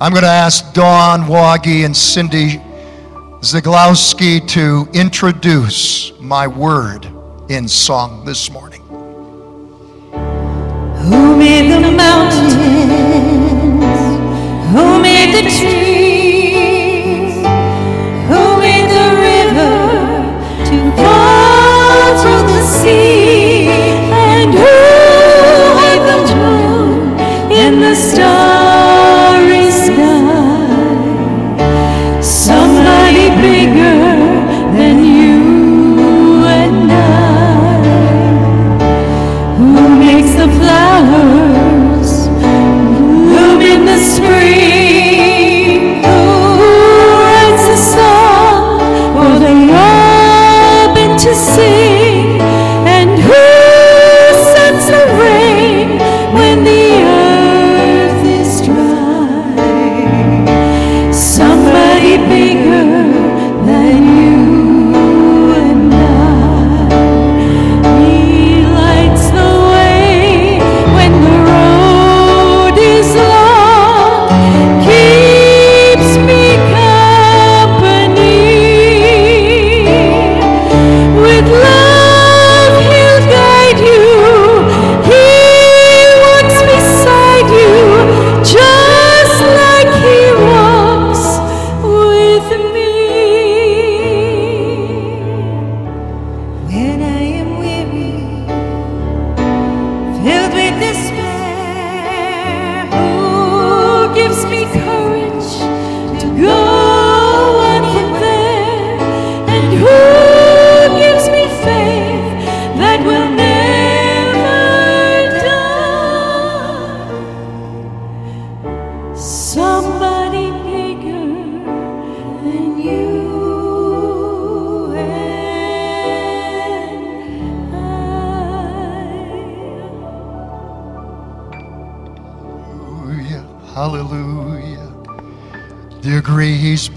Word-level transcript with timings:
I'm 0.00 0.12
going 0.12 0.22
to 0.22 0.28
ask 0.28 0.74
Dawn 0.74 1.22
Woggy 1.22 1.84
and 1.84 1.96
Cindy 1.96 2.60
Ziglowski 3.40 4.46
to 4.50 4.86
introduce 4.92 6.12
my 6.20 6.46
word 6.46 7.08
in 7.48 7.66
song 7.66 8.24
this 8.24 8.48
morning. 8.48 8.80
Who 11.02 11.36
made 11.36 11.72
the 11.72 11.90
mountains? 11.90 12.54
Who 14.72 15.02
made 15.02 15.34
the 15.34 15.50
trees? 15.50 15.87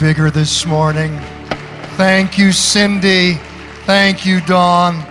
Bigger 0.02 0.32
this 0.32 0.66
morning? 0.66 1.16
Thank 1.96 2.36
you, 2.36 2.52
Cindy. 2.52 3.36
Thank 3.86 4.26
you, 4.26 4.42
Dawn. 4.42 5.06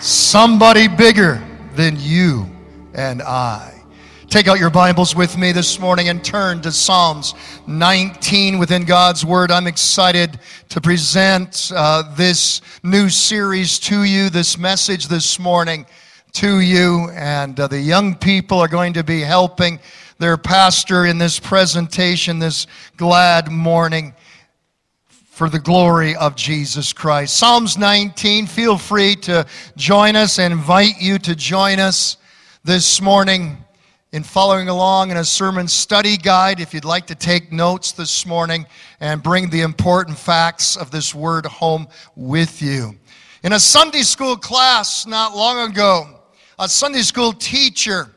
Somebody 0.00 0.88
bigger 0.88 1.46
than 1.74 1.96
you 1.98 2.48
and 2.94 3.20
I. 3.20 3.84
Take 4.30 4.48
out 4.48 4.58
your 4.58 4.70
Bibles 4.70 5.14
with 5.14 5.36
me 5.36 5.52
this 5.52 5.78
morning 5.78 6.08
and 6.08 6.24
turn 6.24 6.62
to 6.62 6.72
Psalms 6.72 7.34
19 7.66 8.58
within 8.58 8.86
God's 8.86 9.26
Word. 9.26 9.50
I'm 9.50 9.66
excited 9.66 10.40
to 10.70 10.80
present 10.80 11.70
uh, 11.76 12.04
this 12.16 12.62
new 12.82 13.10
series 13.10 13.78
to 13.80 14.04
you, 14.04 14.30
this 14.30 14.56
message 14.56 15.08
this 15.08 15.38
morning 15.38 15.84
to 16.32 16.60
you. 16.60 17.10
And 17.10 17.60
uh, 17.60 17.66
the 17.66 17.78
young 17.78 18.14
people 18.14 18.58
are 18.58 18.68
going 18.68 18.94
to 18.94 19.04
be 19.04 19.20
helping 19.20 19.78
their 20.18 20.38
pastor 20.38 21.04
in 21.04 21.18
this 21.18 21.38
presentation 21.38 22.38
this 22.38 22.66
glad 22.96 23.52
morning 23.52 24.14
for 25.30 25.48
the 25.48 25.60
glory 25.60 26.14
of 26.16 26.34
Jesus 26.34 26.92
Christ. 26.92 27.36
Psalms 27.36 27.78
19, 27.78 28.46
feel 28.46 28.76
free 28.76 29.14
to 29.16 29.46
join 29.76 30.16
us 30.16 30.38
and 30.38 30.52
invite 30.52 31.00
you 31.00 31.18
to 31.20 31.34
join 31.34 31.78
us 31.78 32.18
this 32.64 33.00
morning 33.00 33.56
in 34.12 34.24
following 34.24 34.68
along 34.68 35.12
in 35.12 35.16
a 35.16 35.24
sermon 35.24 35.68
study 35.68 36.16
guide 36.16 36.58
if 36.58 36.74
you'd 36.74 36.84
like 36.84 37.06
to 37.06 37.14
take 37.14 37.52
notes 37.52 37.92
this 37.92 38.26
morning 38.26 38.66
and 38.98 39.22
bring 39.22 39.48
the 39.48 39.62
important 39.62 40.18
facts 40.18 40.76
of 40.76 40.90
this 40.90 41.14
word 41.14 41.46
home 41.46 41.86
with 42.16 42.60
you. 42.60 42.98
In 43.44 43.52
a 43.52 43.60
Sunday 43.60 44.02
school 44.02 44.36
class 44.36 45.06
not 45.06 45.34
long 45.34 45.70
ago, 45.70 46.22
a 46.58 46.68
Sunday 46.68 47.02
school 47.02 47.32
teacher 47.32 48.10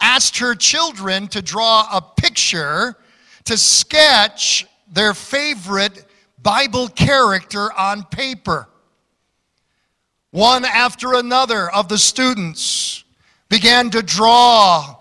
asked 0.00 0.38
her 0.38 0.54
children 0.54 1.28
to 1.28 1.42
draw 1.42 1.86
a 1.92 2.00
picture 2.00 2.96
to 3.44 3.58
sketch 3.58 4.66
their 4.90 5.12
favorite 5.12 6.06
Bible 6.42 6.88
character 6.88 7.72
on 7.72 8.04
paper. 8.04 8.68
One 10.30 10.64
after 10.64 11.14
another 11.14 11.70
of 11.70 11.88
the 11.88 11.98
students 11.98 13.04
began 13.48 13.90
to 13.90 14.02
draw 14.02 14.96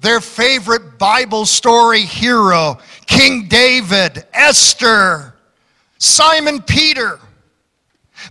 their 0.00 0.20
favorite 0.20 0.98
Bible 0.98 1.46
story 1.46 2.00
hero 2.00 2.78
King 3.06 3.48
David, 3.48 4.26
Esther, 4.32 5.34
Simon 5.98 6.60
Peter. 6.62 7.18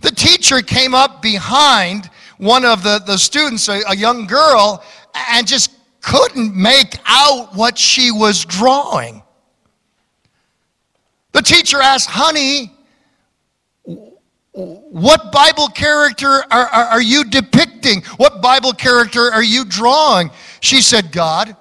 The 0.02 0.10
teacher 0.10 0.60
came 0.60 0.94
up 0.94 1.22
behind 1.22 2.10
one 2.38 2.64
of 2.64 2.82
the, 2.82 3.00
the 3.06 3.16
students, 3.16 3.68
a, 3.68 3.80
a 3.88 3.96
young 3.96 4.26
girl, 4.26 4.84
and 5.30 5.46
just 5.46 5.70
couldn't 6.00 6.54
make 6.54 6.96
out 7.06 7.54
what 7.54 7.78
she 7.78 8.10
was 8.10 8.44
drawing. 8.44 9.23
The 11.34 11.42
teacher 11.42 11.82
asked, 11.82 12.08
Honey, 12.08 12.72
what 14.52 15.32
Bible 15.32 15.66
character 15.66 16.28
are, 16.28 16.46
are, 16.48 16.84
are, 16.84 17.02
you 17.02 17.24
depicting? 17.24 18.02
What 18.18 18.40
Bible 18.40 18.72
character 18.72 19.32
are 19.32 19.42
you 19.42 19.64
drawing? 19.64 20.30
She 20.60 20.80
said, 20.80 21.10
God. 21.10 21.56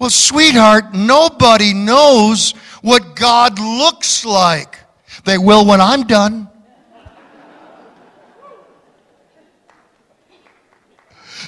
Well, 0.00 0.10
sweetheart, 0.10 0.92
nobody 0.92 1.72
knows 1.72 2.50
what 2.82 3.14
God 3.14 3.60
looks 3.60 4.24
like. 4.24 4.76
They 5.24 5.38
will 5.38 5.64
when 5.64 5.80
I'm 5.80 6.02
done. 6.02 6.48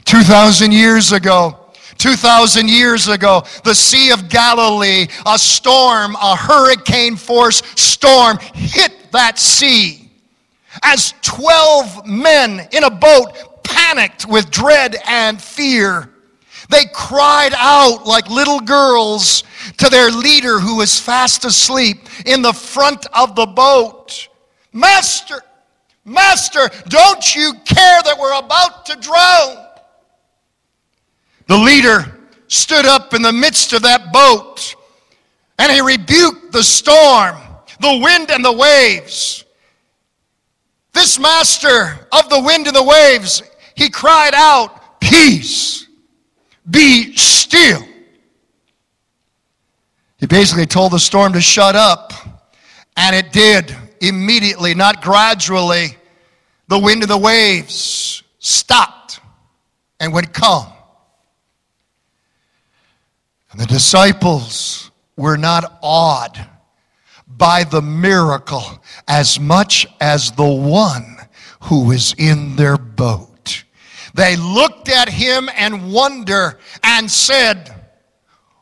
Two 0.05 0.23
thousand 0.23 0.73
years 0.73 1.11
ago, 1.11 1.64
2,000 2.05 2.69
years 2.69 3.09
ago, 3.09 3.43
the 3.65 3.75
Sea 3.75 4.11
of 4.11 4.29
Galilee, 4.29 5.07
a 5.25 5.39
storm, 5.39 6.15
a 6.17 6.37
hurricane 6.37 7.17
force 7.17 7.63
storm 7.77 8.37
hit 8.53 8.93
that 9.13 9.39
sea. 9.39 10.11
As 10.83 11.15
12 11.23 12.07
men 12.07 12.69
in 12.73 12.85
a 12.85 12.91
boat 12.91 13.65
panicked 13.65 14.29
with 14.29 14.51
dread 14.51 14.97
and 15.07 15.41
fear, 15.41 16.11
they 16.69 16.85
cried 16.93 17.55
out 17.57 18.05
like 18.05 18.29
little 18.29 18.61
girls 18.61 19.43
to 19.79 19.89
their 19.89 20.11
leader 20.11 20.61
who 20.61 20.77
was 20.77 21.01
fast 21.01 21.47
asleep 21.47 22.07
in 22.27 22.43
the 22.43 22.53
front 22.53 23.07
of 23.15 23.35
the 23.35 23.47
boat 23.47 24.29
Master, 24.75 25.41
Master, 26.05 26.69
don't 26.89 27.35
you 27.35 27.55
care 27.65 28.03
that 28.03 28.19
we're 28.21 28.37
about 28.39 28.85
to 28.87 28.97
drown? 28.97 29.65
The 31.47 31.57
leader 31.57 32.19
stood 32.49 32.87
up 32.87 33.15
in 33.15 33.23
the 33.23 33.33
midst 33.33 33.73
of 33.73 33.83
that 33.83 34.13
boat 34.13 34.75
and 35.59 35.71
he 35.71 35.81
rebuked 35.81 36.53
the 36.53 36.63
storm, 36.63 37.37
the 37.81 38.01
wind, 38.03 38.31
and 38.31 38.45
the 38.45 38.53
waves. 38.53 39.45
This 40.93 41.19
master 41.19 42.07
of 42.13 42.29
the 42.29 42.41
wind 42.41 42.67
and 42.67 42.75
the 42.75 42.83
waves, 42.83 43.43
he 43.75 43.91
cried 43.91 44.35
out, 44.35 45.01
Peace, 45.01 45.87
be 46.71 47.15
still. 47.17 47.83
He 50.19 50.27
basically 50.27 50.67
told 50.67 50.93
the 50.93 50.99
storm 50.99 51.35
to 51.35 51.41
shut 51.41 51.77
up, 51.77 52.13
and 52.97 53.15
it 53.15 53.33
did 53.33 53.77
immediately, 54.01 54.75
not 54.75 55.03
gradually. 55.03 55.97
The 56.69 56.79
wind 56.79 57.03
and 57.03 57.11
the 57.11 57.19
waves 57.19 58.23
stopped 58.39 59.21
and 60.01 60.13
went 60.13 60.33
calm. 60.33 60.74
And 63.55 63.61
the 63.61 63.67
disciples 63.67 64.91
were 65.17 65.37
not 65.37 65.79
awed 65.81 66.45
by 67.29 67.63
the 67.63 67.83
miracle 67.83 68.65
as 69.07 69.39
much 69.39 69.87
as 70.01 70.33
the 70.33 70.45
one 70.45 71.19
who 71.61 71.85
was 71.85 72.17
in 72.19 72.57
their 72.57 72.77
boat. 72.77 73.63
They 74.13 74.35
looked 74.35 74.89
at 74.89 75.09
him 75.09 75.49
and 75.57 75.93
wonder 75.93 76.59
and 76.83 77.09
said, 77.09 77.73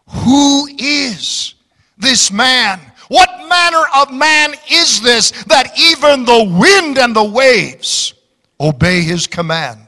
Who 0.08 0.68
is 0.78 1.54
this 1.96 2.30
man? 2.30 2.78
What 3.08 3.48
manner 3.48 3.84
of 3.96 4.12
man 4.12 4.52
is 4.70 5.00
this 5.00 5.30
that 5.44 5.72
even 5.78 6.26
the 6.26 6.44
wind 6.44 6.98
and 6.98 7.16
the 7.16 7.24
waves 7.24 8.12
obey 8.60 9.00
his 9.00 9.26
command? 9.26 9.86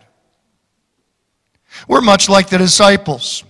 We're 1.89 2.01
much 2.01 2.31
like 2.31 2.49
the 2.49 2.57
disciples. 2.57 3.45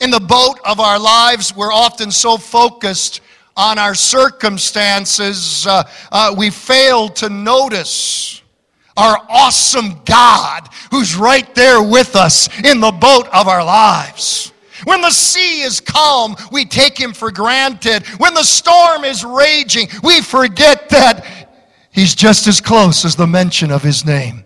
In 0.00 0.12
the 0.12 0.20
boat 0.20 0.60
of 0.64 0.78
our 0.78 0.98
lives, 0.98 1.54
we're 1.56 1.72
often 1.72 2.12
so 2.12 2.36
focused 2.36 3.20
on 3.56 3.78
our 3.80 3.96
circumstances, 3.96 5.66
uh, 5.66 5.82
uh, 6.12 6.32
we 6.38 6.50
fail 6.50 7.08
to 7.08 7.28
notice 7.28 8.40
our 8.96 9.18
awesome 9.28 10.00
God 10.04 10.68
who's 10.92 11.16
right 11.16 11.52
there 11.56 11.82
with 11.82 12.14
us 12.14 12.48
in 12.62 12.80
the 12.80 12.92
boat 12.92 13.26
of 13.32 13.48
our 13.48 13.64
lives. 13.64 14.52
When 14.84 15.00
the 15.00 15.10
sea 15.10 15.62
is 15.62 15.80
calm, 15.80 16.36
we 16.52 16.64
take 16.64 16.96
him 16.96 17.12
for 17.12 17.32
granted. 17.32 18.06
When 18.18 18.34
the 18.34 18.44
storm 18.44 19.02
is 19.02 19.24
raging, 19.24 19.88
we 20.04 20.22
forget 20.22 20.88
that 20.90 21.50
he's 21.90 22.14
just 22.14 22.46
as 22.46 22.60
close 22.60 23.04
as 23.04 23.16
the 23.16 23.26
mention 23.26 23.72
of 23.72 23.82
his 23.82 24.06
name. 24.06 24.44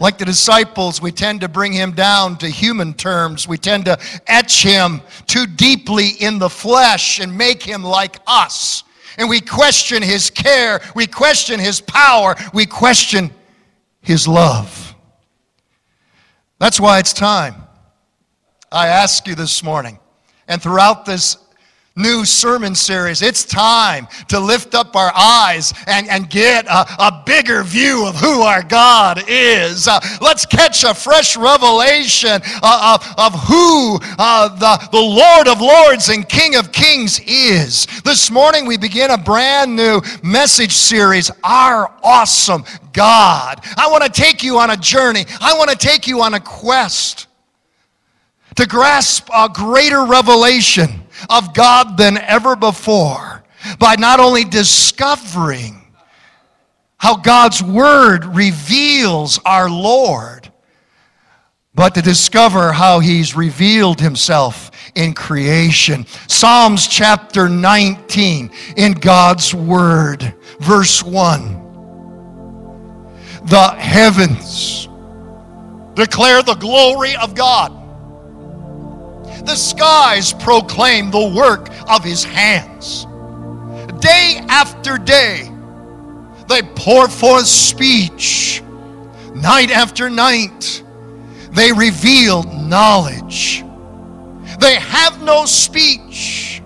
Like 0.00 0.16
the 0.16 0.24
disciples, 0.24 1.02
we 1.02 1.10
tend 1.10 1.40
to 1.40 1.48
bring 1.48 1.72
him 1.72 1.90
down 1.92 2.38
to 2.38 2.48
human 2.48 2.94
terms. 2.94 3.48
We 3.48 3.58
tend 3.58 3.86
to 3.86 3.98
etch 4.28 4.62
him 4.62 5.02
too 5.26 5.44
deeply 5.44 6.10
in 6.10 6.38
the 6.38 6.48
flesh 6.48 7.18
and 7.18 7.36
make 7.36 7.64
him 7.64 7.82
like 7.82 8.18
us. 8.28 8.84
And 9.18 9.28
we 9.28 9.40
question 9.40 10.00
his 10.00 10.30
care, 10.30 10.80
we 10.94 11.08
question 11.08 11.58
his 11.58 11.80
power, 11.80 12.36
we 12.54 12.64
question 12.64 13.32
his 14.00 14.28
love. 14.28 14.94
That's 16.60 16.78
why 16.78 17.00
it's 17.00 17.12
time. 17.12 17.56
I 18.70 18.86
ask 18.86 19.26
you 19.26 19.34
this 19.34 19.64
morning, 19.64 19.98
and 20.46 20.62
throughout 20.62 21.04
this 21.06 21.38
new 21.98 22.24
sermon 22.24 22.74
series. 22.74 23.20
It's 23.20 23.44
time 23.44 24.06
to 24.28 24.38
lift 24.38 24.74
up 24.74 24.94
our 24.96 25.12
eyes 25.14 25.74
and, 25.86 26.08
and 26.08 26.30
get 26.30 26.66
a, 26.66 26.86
a 26.98 27.22
bigger 27.26 27.62
view 27.62 28.06
of 28.06 28.14
who 28.14 28.42
our 28.42 28.62
God 28.62 29.24
is. 29.26 29.88
Uh, 29.88 30.00
let's 30.20 30.46
catch 30.46 30.84
a 30.84 30.94
fresh 30.94 31.36
revelation 31.36 32.40
uh, 32.62 32.98
of, 32.98 33.14
of 33.18 33.40
who 33.42 33.98
uh, 34.18 34.48
the, 34.48 34.88
the 34.92 35.00
Lord 35.00 35.48
of 35.48 35.60
Lords 35.60 36.08
and 36.08 36.28
King 36.28 36.56
of 36.56 36.72
Kings 36.72 37.20
is. 37.26 37.86
This 38.02 38.30
morning 38.30 38.66
we 38.66 38.78
begin 38.78 39.10
a 39.10 39.18
brand 39.18 39.74
new 39.74 40.00
message 40.22 40.72
series, 40.72 41.30
Our 41.42 41.92
Awesome 42.02 42.64
God. 42.92 43.60
I 43.76 43.88
want 43.90 44.04
to 44.04 44.10
take 44.10 44.42
you 44.42 44.58
on 44.58 44.70
a 44.70 44.76
journey, 44.76 45.26
I 45.40 45.56
want 45.58 45.70
to 45.70 45.76
take 45.76 46.06
you 46.06 46.22
on 46.22 46.34
a 46.34 46.40
quest 46.40 47.26
to 48.56 48.66
grasp 48.66 49.28
a 49.32 49.48
greater 49.48 50.04
revelation 50.04 51.04
of 51.28 51.54
God 51.54 51.96
than 51.96 52.18
ever 52.18 52.56
before 52.56 53.42
by 53.78 53.96
not 53.96 54.20
only 54.20 54.44
discovering 54.44 55.74
how 56.96 57.16
God's 57.16 57.62
Word 57.62 58.24
reveals 58.24 59.38
our 59.44 59.70
Lord, 59.70 60.50
but 61.74 61.94
to 61.94 62.02
discover 62.02 62.72
how 62.72 62.98
He's 62.98 63.36
revealed 63.36 64.00
Himself 64.00 64.70
in 64.94 65.14
creation. 65.14 66.06
Psalms 66.26 66.88
chapter 66.88 67.48
19 67.48 68.50
in 68.76 68.92
God's 68.92 69.54
Word, 69.54 70.34
verse 70.58 71.02
1. 71.02 71.66
The 73.44 73.70
heavens 73.78 74.88
declare 75.94 76.42
the 76.42 76.54
glory 76.54 77.14
of 77.16 77.34
God 77.34 77.77
the 79.48 79.56
skies 79.56 80.34
proclaim 80.34 81.10
the 81.10 81.32
work 81.34 81.70
of 81.88 82.04
his 82.04 82.22
hands. 82.22 83.06
Day 84.00 84.40
after 84.48 84.98
day, 84.98 85.50
they 86.48 86.62
pour 86.62 87.08
forth 87.08 87.46
speech. 87.46 88.62
Night 89.34 89.70
after 89.70 90.10
night, 90.10 90.82
they 91.52 91.72
reveal 91.72 92.42
knowledge. 92.42 93.64
They 94.60 94.74
have 94.74 95.22
no 95.22 95.46
speech. 95.46 96.60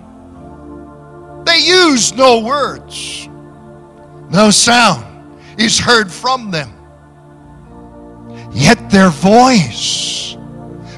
They 1.45 1.59
use 1.59 2.13
no 2.13 2.41
words. 2.41 3.29
No 4.29 4.51
sound 4.51 5.05
is 5.57 5.79
heard 5.79 6.11
from 6.11 6.51
them. 6.51 6.73
Yet 8.51 8.89
their 8.89 9.09
voice 9.09 10.35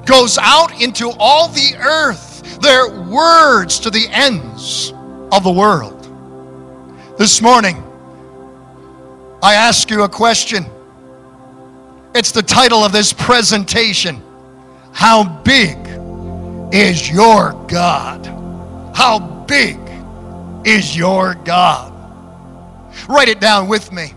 goes 0.06 0.38
out 0.38 0.82
into 0.82 1.12
all 1.20 1.48
the 1.50 1.76
earth, 1.80 2.62
their 2.62 2.90
words 2.90 3.80
to 3.82 3.90
the 3.90 4.08
ends 4.12 4.94
of 5.32 5.44
the 5.44 5.52
world. 5.52 5.94
This 7.18 7.42
morning, 7.42 7.82
I 9.42 9.56
ask 9.56 9.90
you 9.90 10.04
a 10.04 10.10
question. 10.10 10.66
It's 12.14 12.32
the 12.32 12.44
title 12.44 12.84
of 12.84 12.92
this 12.92 13.12
presentation 13.14 14.22
How 14.92 15.24
big 15.44 15.78
is 16.74 17.10
your 17.10 17.54
God? 17.68 18.26
How 18.96 19.20
big 19.48 19.78
is 20.66 20.96
your 20.96 21.36
God? 21.36 21.94
Write 23.10 23.28
it 23.28 23.40
down 23.40 23.68
with 23.68 23.92
me. 23.92 24.14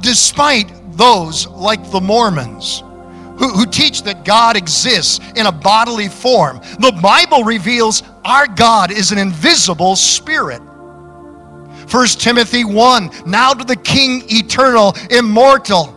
Despite 0.00 0.70
those 0.96 1.46
like 1.46 1.90
the 1.90 2.00
Mormons 2.00 2.82
who, 3.38 3.48
who 3.48 3.66
teach 3.66 4.02
that 4.04 4.24
God 4.24 4.56
exists 4.56 5.20
in 5.36 5.46
a 5.46 5.52
bodily 5.52 6.08
form. 6.08 6.60
The 6.78 6.98
Bible 7.02 7.44
reveals 7.44 8.02
our 8.24 8.46
God 8.46 8.90
is 8.90 9.12
an 9.12 9.18
invisible 9.18 9.96
spirit. 9.96 10.60
1 11.90 12.06
Timothy 12.18 12.64
1 12.64 13.10
Now 13.26 13.52
to 13.52 13.64
the 13.64 13.76
King 13.76 14.22
eternal, 14.28 14.94
immortal, 15.10 15.94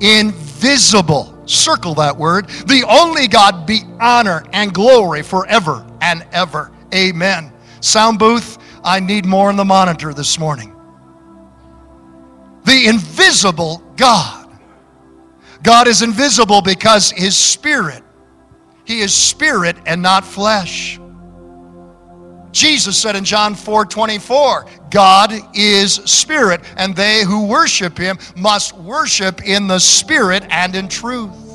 invisible. 0.00 1.28
Circle 1.46 1.94
that 1.94 2.16
word. 2.16 2.48
The 2.48 2.84
only 2.88 3.28
God 3.28 3.66
be 3.66 3.80
honor 4.00 4.44
and 4.52 4.72
glory 4.72 5.22
forever 5.22 5.86
and 6.00 6.24
ever. 6.32 6.70
Amen. 6.94 7.52
Sound 7.80 8.18
booth, 8.18 8.58
I 8.84 9.00
need 9.00 9.24
more 9.24 9.48
on 9.48 9.56
the 9.56 9.64
monitor 9.64 10.12
this 10.12 10.38
morning. 10.38 10.74
The 12.64 12.86
invisible 12.86 13.82
God 13.96 14.41
God 15.62 15.88
is 15.88 16.02
invisible 16.02 16.60
because 16.62 17.10
His 17.10 17.36
Spirit. 17.36 18.02
He 18.84 19.00
is 19.00 19.14
spirit 19.14 19.76
and 19.86 20.02
not 20.02 20.24
flesh. 20.24 20.98
Jesus 22.50 23.00
said 23.00 23.16
in 23.16 23.24
John 23.24 23.54
4 23.54 23.86
24, 23.86 24.66
God 24.90 25.32
is 25.54 25.94
spirit, 25.94 26.60
and 26.76 26.94
they 26.94 27.24
who 27.24 27.46
worship 27.46 27.96
him 27.96 28.18
must 28.36 28.76
worship 28.76 29.42
in 29.42 29.66
the 29.66 29.78
spirit 29.78 30.44
and 30.50 30.74
in 30.74 30.88
truth. 30.88 31.51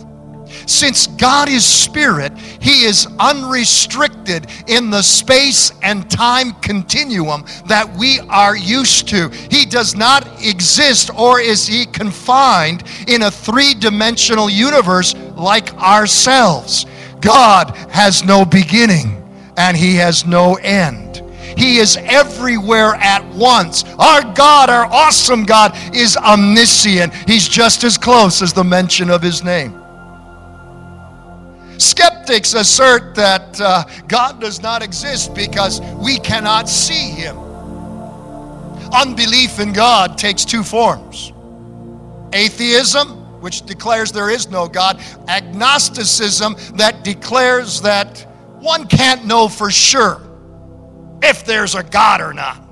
Since 0.66 1.08
God 1.08 1.50
is 1.50 1.66
spirit, 1.66 2.38
he 2.38 2.84
is 2.84 3.08
unrestricted 3.20 4.48
in 4.68 4.90
the 4.90 5.02
space 5.02 5.72
and 5.82 6.10
time 6.10 6.54
continuum 6.62 7.46
that 7.68 7.94
we 7.98 8.20
are 8.30 8.56
used 8.56 9.08
to. 9.10 9.30
He 9.30 9.66
does 9.66 9.96
not 9.96 10.28
exist 10.44 11.10
or 11.18 11.40
is 11.40 11.68
he 11.68 11.86
confined 11.86 12.84
in 13.08 13.24
a 13.24 13.32
three 13.32 13.74
dimensional 13.74 14.50
universe 14.50 15.16
like 15.36 15.74
ourselves. 15.76 16.86
God 17.22 17.76
has 17.90 18.24
no 18.24 18.46
beginning 18.46 19.24
and 19.58 19.76
he 19.76 19.96
has 19.96 20.26
no 20.26 20.56
end. 20.56 21.24
He 21.58 21.78
is 21.78 21.98
everywhere 21.98 22.94
at 22.96 23.26
once. 23.34 23.84
Our 23.98 24.22
God, 24.34 24.70
our 24.70 24.86
awesome 24.86 25.44
God, 25.44 25.76
is 25.96 26.16
omniscient. 26.16 27.14
He's 27.28 27.48
just 27.48 27.84
as 27.84 27.98
close 27.98 28.44
as 28.44 28.54
the 28.54 28.64
mention 28.64 29.10
of 29.10 29.24
his 29.24 29.44
name. 29.44 29.82
Skeptics 31.78 32.54
assert 32.54 33.16
that 33.16 33.60
uh, 33.62 33.84
God 34.08 34.42
does 34.42 34.62
not 34.62 34.82
exist 34.82 35.34
because 35.34 35.82
we 35.96 36.20
cannot 36.20 36.68
see 36.70 37.10
Him. 37.12 37.38
Unbelief 38.94 39.60
in 39.60 39.74
God 39.74 40.18
takes 40.18 40.46
two 40.46 40.64
forms 40.64 41.34
atheism, 42.34 43.42
which 43.42 43.62
declares 43.66 44.12
there 44.12 44.30
is 44.30 44.50
no 44.50 44.68
God, 44.68 45.02
agnosticism, 45.28 46.56
that 46.76 47.04
declares 47.04 47.82
that 47.82 48.28
one 48.60 48.86
can't 48.88 49.26
know 49.26 49.48
for 49.48 49.72
sure 49.72 50.22
if 51.24 51.46
there's 51.46 51.76
a 51.76 51.84
God 51.84 52.22
or 52.22 52.34
not. 52.34 52.64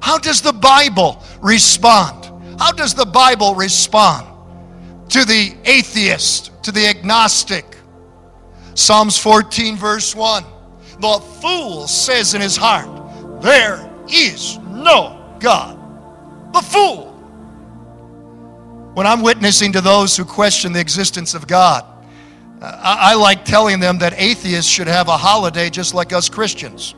How 0.00 0.18
does 0.18 0.40
the 0.40 0.52
Bible 0.52 1.22
respond? 1.40 2.26
How 2.60 2.72
does 2.72 2.94
the 2.94 3.06
Bible 3.06 3.54
respond 3.54 4.26
to 5.10 5.24
the 5.24 5.56
atheist, 5.64 6.52
to 6.64 6.72
the 6.72 6.86
agnostic? 6.86 7.77
Psalms 8.78 9.18
14, 9.18 9.76
verse 9.76 10.14
1. 10.14 10.44
The 11.00 11.18
fool 11.42 11.88
says 11.88 12.34
in 12.34 12.40
his 12.40 12.56
heart, 12.56 12.86
There 13.42 13.90
is 14.08 14.56
no 14.58 15.36
God. 15.40 15.76
The 16.54 16.60
fool. 16.60 17.06
When 18.94 19.04
I'm 19.04 19.20
witnessing 19.20 19.72
to 19.72 19.80
those 19.80 20.16
who 20.16 20.24
question 20.24 20.72
the 20.72 20.78
existence 20.78 21.34
of 21.34 21.48
God, 21.48 21.84
I, 22.62 23.10
I 23.10 23.14
like 23.14 23.44
telling 23.44 23.80
them 23.80 23.98
that 23.98 24.14
atheists 24.16 24.70
should 24.70 24.86
have 24.86 25.08
a 25.08 25.16
holiday 25.16 25.70
just 25.70 25.92
like 25.92 26.12
us 26.12 26.28
Christians. 26.28 26.94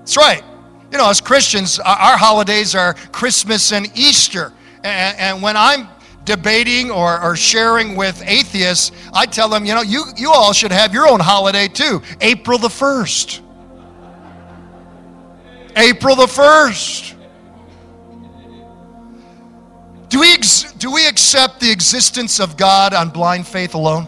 That's 0.00 0.18
right. 0.18 0.44
You 0.92 0.98
know, 0.98 1.08
as 1.08 1.22
Christians, 1.22 1.78
our 1.78 2.18
holidays 2.18 2.74
are 2.74 2.92
Christmas 2.92 3.72
and 3.72 3.90
Easter. 3.96 4.52
And, 4.84 5.18
and 5.18 5.42
when 5.42 5.56
I'm 5.56 5.88
debating 6.28 6.90
or, 6.90 7.22
or, 7.22 7.34
sharing 7.34 7.96
with 7.96 8.22
atheists, 8.26 8.92
I 9.14 9.24
tell 9.24 9.48
them, 9.48 9.64
you 9.64 9.74
know, 9.74 9.80
you, 9.80 10.04
you 10.14 10.30
all 10.30 10.52
should 10.52 10.72
have 10.72 10.92
your 10.92 11.08
own 11.08 11.20
holiday 11.20 11.68
too. 11.68 12.02
April 12.20 12.58
the 12.58 12.68
1st. 12.68 13.40
April 15.74 16.16
the 16.16 16.26
1st. 16.26 17.14
Do 20.10 20.20
we, 20.20 20.34
ex- 20.34 20.74
do 20.74 20.92
we 20.92 21.06
accept 21.06 21.60
the 21.60 21.70
existence 21.70 22.40
of 22.40 22.58
God 22.58 22.92
on 22.92 23.08
blind 23.08 23.46
faith 23.46 23.72
alone? 23.72 24.06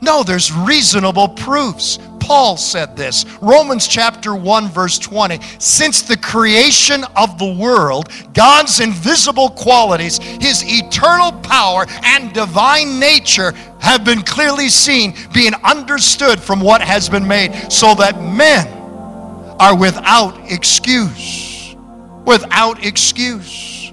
No, 0.00 0.22
there's 0.22 0.50
reasonable 0.50 1.28
proofs. 1.28 1.98
Paul 2.24 2.56
said 2.56 2.96
this. 2.96 3.26
Romans 3.42 3.86
chapter 3.86 4.34
1 4.34 4.68
verse 4.68 4.98
20. 4.98 5.40
Since 5.58 6.02
the 6.02 6.16
creation 6.16 7.04
of 7.16 7.38
the 7.38 7.52
world, 7.52 8.08
God's 8.32 8.80
invisible 8.80 9.50
qualities, 9.50 10.16
his 10.16 10.64
eternal 10.64 11.32
power 11.42 11.84
and 12.02 12.32
divine 12.32 12.98
nature 12.98 13.52
have 13.78 14.06
been 14.06 14.22
clearly 14.22 14.70
seen, 14.70 15.14
being 15.34 15.52
understood 15.62 16.40
from 16.40 16.62
what 16.62 16.80
has 16.80 17.10
been 17.10 17.28
made, 17.28 17.70
so 17.70 17.94
that 17.96 18.18
men 18.18 18.68
are 19.60 19.76
without 19.76 20.50
excuse. 20.50 21.76
Without 22.24 22.86
excuse. 22.86 23.92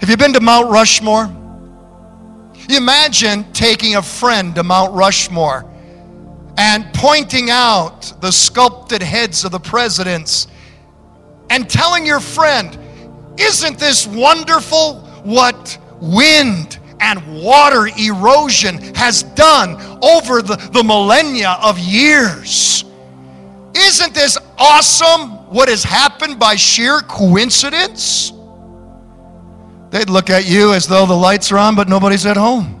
Have 0.00 0.10
you 0.10 0.16
been 0.16 0.32
to 0.32 0.40
Mount 0.40 0.68
Rushmore? 0.68 1.32
Imagine 2.68 3.44
taking 3.52 3.94
a 3.94 4.02
friend 4.02 4.52
to 4.56 4.64
Mount 4.64 4.92
Rushmore 4.94 5.69
and 6.60 6.92
pointing 6.92 7.48
out 7.48 8.12
the 8.20 8.30
sculpted 8.30 9.02
heads 9.02 9.46
of 9.46 9.50
the 9.50 9.58
presidents 9.58 10.46
and 11.48 11.70
telling 11.70 12.04
your 12.04 12.20
friend, 12.20 12.78
Isn't 13.38 13.78
this 13.78 14.06
wonderful 14.06 15.00
what 15.24 15.78
wind 16.02 16.78
and 17.00 17.42
water 17.42 17.88
erosion 17.98 18.76
has 18.94 19.22
done 19.22 19.80
over 20.04 20.42
the, 20.42 20.56
the 20.74 20.84
millennia 20.84 21.56
of 21.62 21.78
years? 21.78 22.84
Isn't 23.74 24.12
this 24.12 24.36
awesome 24.58 25.30
what 25.48 25.70
has 25.70 25.82
happened 25.82 26.38
by 26.38 26.56
sheer 26.56 27.00
coincidence? 27.00 28.34
They'd 29.88 30.10
look 30.10 30.28
at 30.28 30.46
you 30.46 30.74
as 30.74 30.86
though 30.86 31.06
the 31.06 31.16
lights 31.16 31.50
are 31.52 31.58
on, 31.58 31.74
but 31.74 31.88
nobody's 31.88 32.26
at 32.26 32.36
home. 32.36 32.79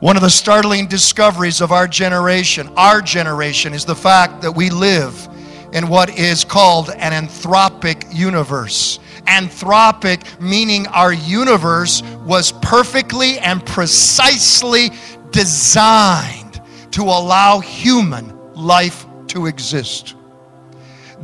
One 0.00 0.14
of 0.14 0.22
the 0.22 0.28
startling 0.28 0.88
discoveries 0.88 1.62
of 1.62 1.72
our 1.72 1.88
generation, 1.88 2.68
our 2.76 3.00
generation, 3.00 3.72
is 3.72 3.86
the 3.86 3.96
fact 3.96 4.42
that 4.42 4.52
we 4.52 4.68
live 4.68 5.26
in 5.72 5.88
what 5.88 6.10
is 6.18 6.44
called 6.44 6.90
an 6.90 7.12
anthropic 7.12 8.14
universe. 8.14 8.98
Anthropic 9.26 10.38
meaning 10.38 10.86
our 10.88 11.14
universe 11.14 12.02
was 12.26 12.52
perfectly 12.60 13.38
and 13.38 13.64
precisely 13.64 14.90
designed 15.30 16.60
to 16.90 17.04
allow 17.04 17.60
human 17.60 18.36
life 18.54 19.06
to 19.28 19.46
exist. 19.46 20.15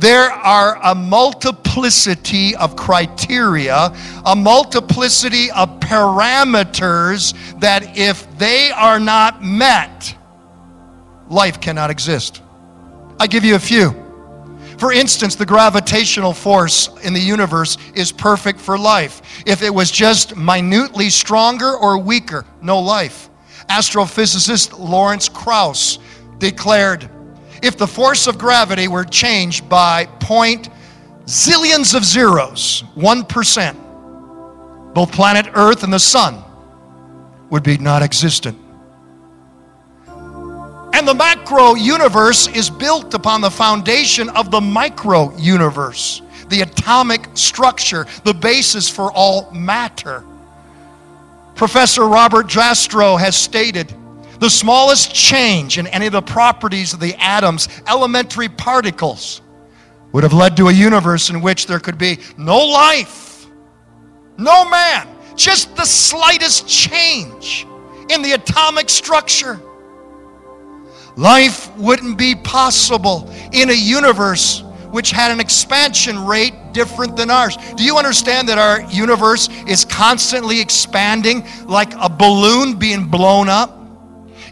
There 0.03 0.29
are 0.29 0.77
a 0.83 0.93
multiplicity 0.93 2.57
of 2.57 2.75
criteria, 2.75 3.89
a 4.25 4.35
multiplicity 4.35 5.49
of 5.51 5.79
parameters 5.79 7.33
that 7.61 7.97
if 7.97 8.27
they 8.37 8.69
are 8.71 8.99
not 8.99 9.41
met, 9.41 10.13
life 11.29 11.61
cannot 11.61 11.89
exist. 11.89 12.41
I 13.17 13.27
give 13.27 13.45
you 13.45 13.55
a 13.55 13.59
few. 13.59 13.91
For 14.77 14.91
instance, 14.91 15.35
the 15.35 15.45
gravitational 15.45 16.33
force 16.33 16.89
in 17.05 17.13
the 17.13 17.21
universe 17.21 17.77
is 17.95 18.11
perfect 18.11 18.59
for 18.59 18.77
life. 18.77 19.21
If 19.45 19.61
it 19.61 19.73
was 19.73 19.89
just 19.89 20.35
minutely 20.35 21.09
stronger 21.09 21.77
or 21.77 21.97
weaker, 21.97 22.43
no 22.61 22.81
life. 22.81 23.29
Astrophysicist 23.69 24.77
Lawrence 24.77 25.29
Krauss 25.29 25.97
declared 26.39 27.09
if 27.63 27.77
the 27.77 27.87
force 27.87 28.27
of 28.27 28.37
gravity 28.37 28.87
were 28.89 29.05
changed 29.05 29.67
by 29.69 30.05
point 30.19 30.69
zillions 31.25 31.95
of 31.95 32.03
zeros, 32.03 32.83
1%, 32.97 34.93
both 34.93 35.11
planet 35.13 35.47
Earth 35.55 35.83
and 35.83 35.93
the 35.93 35.99
sun 35.99 36.43
would 37.49 37.63
be 37.63 37.77
non 37.77 38.03
existent. 38.03 38.59
And 40.93 41.07
the 41.07 41.15
macro 41.15 41.75
universe 41.75 42.47
is 42.47 42.69
built 42.69 43.13
upon 43.13 43.39
the 43.41 43.49
foundation 43.49 44.29
of 44.29 44.51
the 44.51 44.61
micro 44.61 45.35
universe, 45.37 46.21
the 46.49 46.61
atomic 46.61 47.27
structure, 47.33 48.05
the 48.25 48.33
basis 48.33 48.89
for 48.89 49.11
all 49.11 49.49
matter. 49.51 50.23
Professor 51.55 52.07
Robert 52.07 52.47
Jastrow 52.47 53.17
has 53.19 53.35
stated 53.35 53.93
the 54.43 54.49
smallest 54.49 55.13
change 55.15 55.77
in 55.77 55.87
any 55.87 56.05
of 56.05 56.11
the 56.11 56.21
properties 56.21 56.93
of 56.93 56.99
the 56.99 57.15
atoms, 57.15 57.69
elementary 57.87 58.49
particles, 58.49 59.41
would 60.11 60.21
have 60.21 60.33
led 60.33 60.57
to 60.57 60.67
a 60.67 60.71
universe 60.73 61.29
in 61.29 61.39
which 61.39 61.65
there 61.65 61.79
could 61.79 61.97
be 61.97 62.17
no 62.37 62.57
life, 62.57 63.47
no 64.37 64.69
man, 64.69 65.07
just 65.37 65.73
the 65.77 65.85
slightest 65.85 66.67
change 66.67 67.65
in 68.09 68.21
the 68.21 68.33
atomic 68.33 68.89
structure. 68.89 69.61
Life 71.15 71.73
wouldn't 71.77 72.17
be 72.17 72.35
possible 72.35 73.31
in 73.53 73.69
a 73.69 73.73
universe 73.73 74.61
which 74.91 75.11
had 75.11 75.31
an 75.31 75.39
expansion 75.39 76.25
rate 76.25 76.53
different 76.73 77.15
than 77.15 77.29
ours. 77.29 77.57
Do 77.77 77.85
you 77.85 77.97
understand 77.97 78.49
that 78.49 78.57
our 78.57 78.81
universe 78.91 79.47
is 79.69 79.85
constantly 79.85 80.59
expanding 80.59 81.47
like 81.65 81.93
a 81.95 82.09
balloon 82.09 82.77
being 82.77 83.07
blown 83.07 83.47
up? 83.47 83.82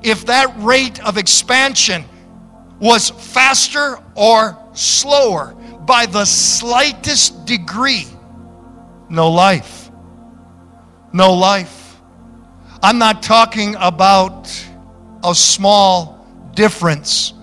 If 0.03 0.25
that 0.25 0.53
rate 0.57 1.03
of 1.05 1.17
expansion 1.17 2.05
was 2.79 3.09
faster 3.09 3.99
or 4.15 4.57
slower 4.73 5.53
by 5.85 6.05
the 6.05 6.25
slightest 6.25 7.45
degree, 7.45 8.07
no 9.09 9.29
life. 9.29 9.91
No 11.13 11.33
life. 11.33 11.97
I'm 12.81 12.97
not 12.97 13.21
talking 13.21 13.75
about 13.77 14.49
a 15.23 15.35
small 15.35 16.25
difference 16.55 17.33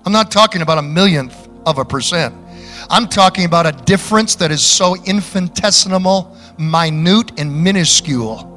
I'm 0.06 0.12
not 0.12 0.32
talking 0.32 0.62
about 0.62 0.78
a 0.78 0.82
millionth 0.82 1.48
of 1.66 1.80
a 1.80 1.86
percent. 1.86 2.36
I'm 2.90 3.08
talking 3.08 3.46
about 3.46 3.66
a 3.66 3.72
difference 3.72 4.36
that 4.36 4.52
is 4.52 4.64
so 4.64 4.96
infinitesimal, 5.06 6.38
minute, 6.58 7.40
and 7.40 7.64
minuscule 7.64 8.52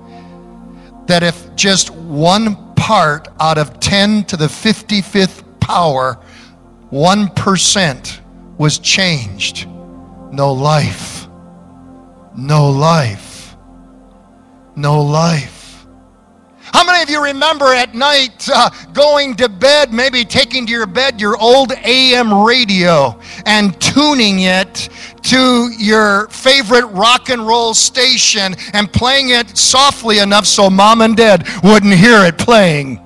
that 1.07 1.23
if 1.23 1.55
just 1.57 1.91
one 1.91 2.75
part 2.75 3.29
out 3.41 3.59
of 3.59 3.81
10 3.81 4.25
to 4.25 4.37
the 4.37 4.47
55th 4.47 5.43
power, 5.61 6.19
1% 6.93 8.21
was 8.59 8.79
changed, 8.79 9.67
no 10.31 10.53
life. 10.53 11.27
No 12.37 12.71
life. 12.71 13.28
No 14.79 15.03
life. 15.03 15.85
How 16.73 16.87
many 16.87 17.03
of 17.03 17.11
you 17.11 17.21
remember 17.21 17.75
at 17.75 17.97
night 17.97 18.49
uh, 18.49 18.71
going 18.93 19.35
to 19.35 19.49
bed, 19.49 19.93
maybe 19.93 20.25
taking 20.25 20.67
to 20.67 20.73
your 20.73 20.87
bed 20.87 21.21
your 21.21 21.37
old 21.37 21.73
AM 21.73 22.33
radio 22.33 23.19
and 23.45 23.79
tuning 23.81 24.43
it 24.43 24.89
to 25.23 25.69
your 25.77 26.29
favorite 26.29 26.87
rock 26.87 27.29
and 27.29 27.45
roll 27.45 27.75
station 27.75 28.55
and 28.73 28.93
playing 28.93 29.31
it 29.31 29.59
softly 29.59 30.21
enough 30.21 30.47
so 30.47 30.71
mom 30.71 31.01
and 31.01 31.17
dad 31.17 31.49
wouldn't 31.65 31.95
hear 31.95 32.25
it 32.25 32.39
playing. 32.39 33.01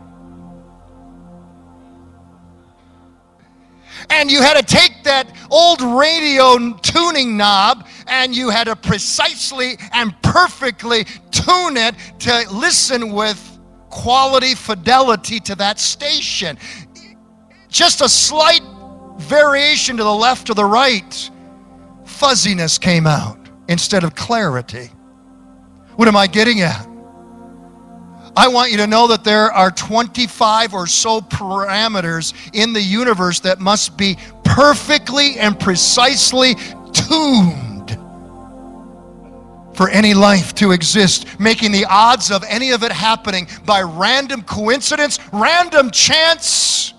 And 4.13 4.31
you 4.31 4.43
had 4.43 4.55
to 4.55 4.63
take 4.63 5.03
that 5.05 5.35
old 5.51 5.81
radio 5.81 6.75
tuning 6.83 7.37
knob 7.37 7.89
and 8.09 8.37
you 8.37 8.51
had 8.51 8.65
to 8.65 8.77
precisely 8.77 9.79
and 9.95 10.15
perfectly 10.23 11.05
tune 11.31 11.79
it 11.79 11.95
to 12.19 12.47
listen 12.53 13.13
with 13.13 13.59
quality 13.89 14.55
fidelity 14.55 15.41
to 15.41 15.55
that 15.55 15.81
station. 15.81 16.59
Just 17.69 18.03
a 18.03 18.09
slight 18.09 18.63
variation 19.17 19.97
to 19.97 20.05
the 20.05 20.15
left 20.15 20.51
or 20.51 20.55
the 20.55 20.65
right, 20.65 21.31
fuzziness 22.05 22.77
came 22.79 23.07
out 23.07 23.39
instead 23.69 24.05
of 24.05 24.15
clarity. 24.15 24.91
What 25.97 26.07
am 26.07 26.17
I 26.17 26.27
getting 26.27 26.61
at? 26.61 26.92
I 28.37 28.49
want 28.49 28.71
you 28.71 28.79
to 28.79 28.87
know 28.87 29.09
that 29.09 29.25
there 29.25 29.53
are 29.53 29.71
25 29.71 30.73
or 30.73 30.87
so 30.87 31.21
parameters 31.21 32.33
in 32.55 32.73
the 32.73 32.81
universe 32.81 33.41
that 33.41 33.61
must 33.61 33.99
be 33.99 34.17
perfectly 34.43 35.39
and 35.39 35.59
precisely 35.59 36.55
tuned 36.93 37.99
for 39.75 39.89
any 39.91 40.15
life 40.15 40.55
to 40.57 40.73
exist, 40.73 41.39
making 41.39 41.73
the 41.73 41.85
odds 41.87 42.31
of 42.31 42.45
any 42.49 42.71
of 42.71 42.83
it 42.83 42.93
happening 42.93 43.47
by 43.67 43.83
random 43.83 44.43
coincidence, 44.43 45.19
random 45.33 45.91
chance, 45.91 46.95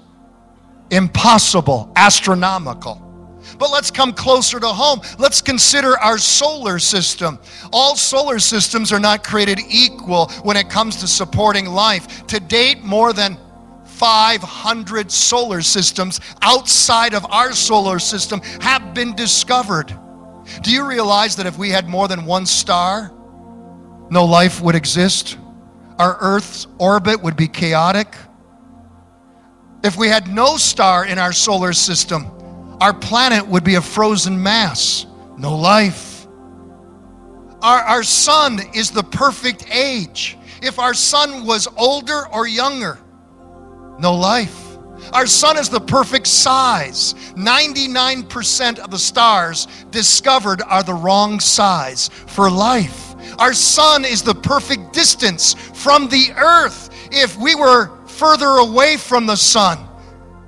impossible, 0.92 1.92
astronomical. 1.96 3.03
But 3.64 3.72
let's 3.72 3.92
come 3.92 4.12
closer 4.12 4.60
to 4.60 4.68
home. 4.68 5.00
Let's 5.18 5.42
consider 5.42 5.98
our 5.98 6.18
solar 6.18 6.80
system. 6.80 7.40
All 7.72 7.96
solar 7.96 8.38
systems 8.40 8.92
are 8.92 9.00
not 9.00 9.24
created 9.24 9.58
equal 9.70 10.26
when 10.44 10.58
it 10.58 10.70
comes 10.70 10.98
to 10.98 11.08
supporting 11.08 11.68
life. 11.68 12.28
To 12.28 12.42
date, 12.42 12.84
more 12.84 13.14
than 13.14 13.38
500 13.86 15.10
solar 15.10 15.62
systems 15.62 16.20
outside 16.42 17.14
of 17.14 17.26
our 17.32 17.54
solar 17.54 18.00
system 18.00 18.42
have 18.60 18.94
been 18.94 19.16
discovered. 19.16 19.98
Do 20.62 20.70
you 20.70 20.86
realize 20.86 21.38
that 21.38 21.46
if 21.46 21.58
we 21.58 21.70
had 21.70 21.88
more 21.88 22.10
than 22.10 22.26
one 22.26 22.46
star, 22.46 23.14
no 24.10 24.26
life 24.26 24.60
would 24.60 24.76
exist? 24.76 25.38
Our 26.00 26.18
Earth's 26.20 26.68
orbit 26.80 27.24
would 27.24 27.38
be 27.38 27.48
chaotic. 27.48 28.14
If 29.86 29.96
we 29.96 30.10
had 30.10 30.28
no 30.28 30.58
star 30.58 31.06
in 31.06 31.18
our 31.18 31.32
solar 31.32 31.72
system, 31.72 32.30
our 32.84 32.94
planet 32.94 33.48
would 33.48 33.64
be 33.64 33.76
a 33.76 33.82
frozen 33.82 34.44
mass, 34.44 35.06
no 35.38 35.56
life. 35.56 36.28
Our, 37.62 37.80
our 37.80 38.04
sun 38.04 38.60
is 38.76 38.92
the 38.92 39.04
perfect 39.04 39.66
age. 39.72 40.38
If 40.62 40.80
our 40.80 40.94
sun 40.94 41.46
was 41.46 41.66
older 41.78 42.28
or 42.28 42.46
younger, 42.46 43.00
no 44.00 44.14
life. 44.14 44.78
Our 45.14 45.28
sun 45.28 45.58
is 45.58 45.70
the 45.70 45.80
perfect 45.80 46.28
size. 46.28 47.14
99% 47.38 48.80
of 48.80 48.92
the 48.92 49.00
stars 49.00 49.70
discovered 49.90 50.62
are 50.62 50.84
the 50.84 50.94
wrong 50.94 51.40
size 51.40 52.10
for 52.10 52.52
life. 52.52 53.16
Our 53.40 53.54
sun 53.54 54.04
is 54.04 54.24
the 54.24 54.36
perfect 54.36 54.92
distance 54.92 55.54
from 55.54 56.10
the 56.10 56.34
earth. 56.36 56.90
If 57.14 57.38
we 57.38 57.56
were 57.56 58.06
further 58.08 58.58
away 58.58 58.98
from 58.98 59.26
the 59.26 59.38
sun, 59.38 59.88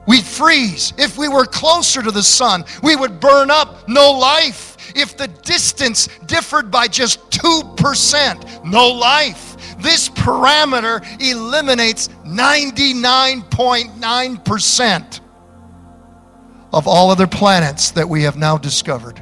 we'd 0.06 0.24
freeze. 0.24 0.94
If 0.98 1.18
we 1.18 1.28
were 1.28 1.46
closer 1.46 2.02
to 2.02 2.12
the 2.12 2.24
sun, 2.24 2.64
we 2.84 2.96
would 2.96 3.20
burn 3.20 3.52
up, 3.52 3.88
no 3.88 4.12
life. 4.12 4.94
If 4.96 5.18
the 5.18 5.28
distance 5.28 6.08
differed 6.26 6.72
by 6.72 6.88
just 6.88 7.30
2%, 7.32 8.64
no 8.64 8.88
life. 8.90 9.58
This 9.80 10.08
parameter 10.10 11.02
eliminates 11.22 12.08
99.9% 12.26 15.20
of 16.72 16.88
all 16.88 17.12
other 17.12 17.28
planets 17.28 17.92
that 17.92 18.08
we 18.08 18.24
have 18.24 18.38
now 18.38 18.58
discovered. 18.58 19.22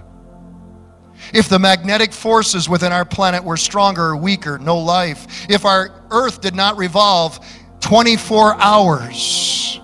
If 1.33 1.49
the 1.49 1.59
magnetic 1.59 2.13
forces 2.13 2.69
within 2.69 2.91
our 2.91 3.05
planet 3.05 3.43
were 3.43 3.57
stronger 3.57 4.09
or 4.09 4.17
weaker, 4.17 4.59
no 4.59 4.77
life. 4.77 5.49
If 5.49 5.65
our 5.65 6.03
Earth 6.11 6.41
did 6.41 6.55
not 6.55 6.77
revolve 6.77 7.39
24 7.79 8.61
hours 8.61 9.79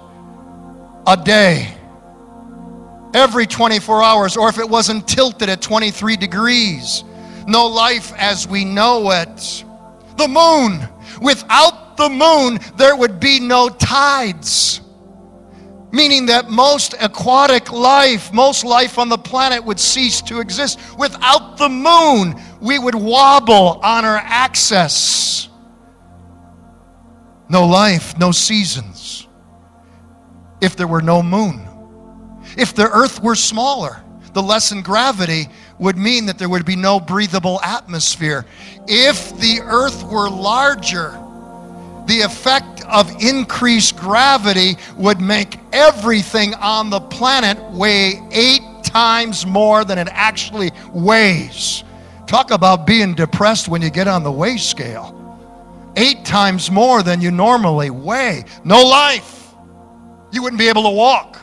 a 1.10 1.17
day, 1.17 1.76
every 3.13 3.48
24 3.48 4.04
hours, 4.04 4.38
or 4.38 4.50
if 4.50 4.60
it 4.60 4.69
wasn't 4.69 5.08
tilted 5.08 5.50
at 5.50 5.62
23 5.62 6.15
degrees, 6.15 7.04
no 7.48 7.65
life 7.67 8.13
as 8.15 8.48
we 8.48 8.63
know 8.63 9.10
it. 9.12 9.65
The 10.17 10.28
moon, 10.28 10.88
without 11.22 11.98
the 11.98 12.10
moon, 12.10 12.60
there 12.78 12.95
would 12.95 13.19
be 13.19 13.39
no 13.39 13.69
tides 13.69 14.82
meaning 15.91 16.28
that 16.28 16.50
most 16.50 16.93
aquatic 17.00 17.72
life, 17.72 18.32
most 18.32 18.63
life 18.63 18.98
on 18.98 19.10
the 19.10 19.17
planet 19.17 19.63
would 19.63 19.80
cease 19.80 20.22
to 20.22 20.39
exist. 20.39 20.80
Without 20.98 21.58
the 21.58 21.69
moon, 21.69 22.39
we 22.62 22.78
would 22.78 22.95
wobble 22.95 23.80
on 23.84 24.06
our 24.06 24.17
axis. 24.17 25.50
No 27.50 27.65
life, 27.65 28.17
no 28.19 28.32
seasons. 28.32 29.28
If 30.62 30.76
there 30.76 30.88
were 30.88 31.02
no 31.02 31.24
moon, 31.24 31.65
if 32.58 32.74
the 32.74 32.89
earth 32.89 33.22
were 33.22 33.36
smaller, 33.36 34.02
the 34.34 34.41
lessened 34.41 34.84
gravity 34.84 35.48
would 35.80 35.98
mean 35.98 36.26
that 36.28 36.38
there 36.38 36.50
would 36.50 36.65
be 36.65 36.76
no 36.76 37.00
breathable 37.00 37.60
atmosphere. 37.62 38.45
If 38.88 39.38
the 39.39 39.62
earth 39.63 40.04
were 40.04 40.30
larger, 40.30 41.12
the 42.08 42.22
effect 42.22 42.84
of 42.86 43.10
increased 43.22 43.95
gravity 43.98 44.78
would 44.98 45.22
make 45.22 45.58
everything 45.72 46.54
on 46.56 46.89
the 46.89 47.00
planet 47.00 47.58
weigh 47.72 48.22
eight 48.32 48.62
times 48.84 49.45
more 49.45 49.86
than 49.86 49.98
it 49.98 50.08
actually 50.12 50.72
weighs. 50.91 51.84
Talk 52.28 52.52
about 52.52 52.86
being 52.86 53.13
depressed 53.15 53.69
when 53.69 53.82
you 53.82 53.89
get 53.89 54.08
on 54.08 54.24
the 54.24 54.32
weigh 54.32 54.58
scale. 54.58 55.15
Eight 55.95 56.26
times 56.26 56.69
more 56.69 57.04
than 57.04 57.22
you 57.22 57.32
normally 57.32 57.89
weigh. 57.89 58.43
No 58.63 58.84
life. 58.84 59.38
You 60.31 60.43
wouldn't 60.43 60.59
be 60.59 60.69
able 60.69 60.83
to 60.83 60.89
walk. 60.89 61.37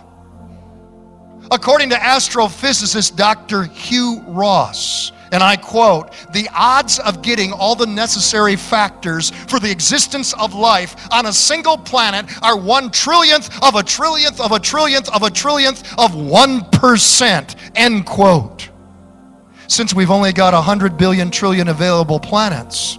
According 1.50 1.90
to 1.90 1.96
astrophysicist 1.96 3.16
Dr. 3.16 3.64
Hugh 3.64 4.22
Ross, 4.26 5.12
and 5.32 5.42
I 5.42 5.56
quote, 5.56 6.12
the 6.32 6.48
odds 6.54 6.98
of 6.98 7.22
getting 7.22 7.52
all 7.52 7.74
the 7.74 7.86
necessary 7.86 8.56
factors 8.56 9.30
for 9.30 9.58
the 9.58 9.70
existence 9.70 10.32
of 10.34 10.54
life 10.54 10.96
on 11.12 11.26
a 11.26 11.32
single 11.32 11.78
planet 11.78 12.26
are 12.42 12.56
one 12.56 12.90
trillionth 12.90 13.46
of 13.66 13.74
a 13.74 13.82
trillionth 13.82 14.40
of 14.40 14.52
a 14.52 14.58
trillionth 14.58 15.08
of 15.14 15.22
a 15.22 15.30
trillionth 15.30 15.82
of 15.98 16.12
1%. 16.12 17.56
End 17.74 18.06
quote. 18.06 18.70
Since 19.68 19.94
we've 19.94 20.10
only 20.12 20.32
got 20.32 20.54
100 20.54 20.96
billion 20.96 21.30
trillion 21.30 21.68
available 21.68 22.20
planets, 22.20 22.98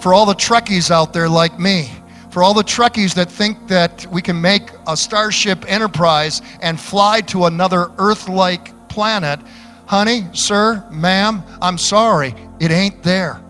for 0.00 0.14
all 0.14 0.26
the 0.26 0.34
Trekkies 0.34 0.90
out 0.90 1.12
there 1.12 1.28
like 1.28 1.58
me, 1.58 1.90
for 2.34 2.42
all 2.42 2.52
the 2.52 2.64
Trekkies 2.64 3.14
that 3.14 3.30
think 3.30 3.68
that 3.68 4.04
we 4.08 4.20
can 4.20 4.40
make 4.40 4.68
a 4.88 4.96
Starship 4.96 5.64
Enterprise 5.70 6.42
and 6.60 6.80
fly 6.80 7.20
to 7.20 7.44
another 7.44 7.92
Earth 7.96 8.28
like 8.28 8.88
planet, 8.88 9.38
honey, 9.86 10.26
sir, 10.32 10.84
ma'am, 10.90 11.44
I'm 11.62 11.78
sorry, 11.78 12.34
it 12.58 12.72
ain't 12.72 13.04
there. 13.04 13.40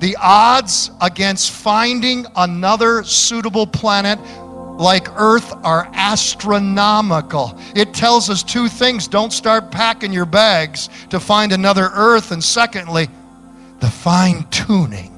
The 0.00 0.16
odds 0.20 0.90
against 1.00 1.52
finding 1.52 2.26
another 2.34 3.04
suitable 3.04 3.68
planet 3.68 4.18
like 4.76 5.06
Earth 5.16 5.54
are 5.62 5.88
astronomical. 5.92 7.56
It 7.76 7.94
tells 7.94 8.28
us 8.28 8.42
two 8.42 8.66
things 8.66 9.06
don't 9.06 9.32
start 9.32 9.70
packing 9.70 10.12
your 10.12 10.26
bags 10.26 10.88
to 11.10 11.20
find 11.20 11.52
another 11.52 11.90
Earth, 11.94 12.32
and 12.32 12.42
secondly, 12.42 13.08
the 13.78 13.88
fine 13.88 14.42
tuning 14.50 15.11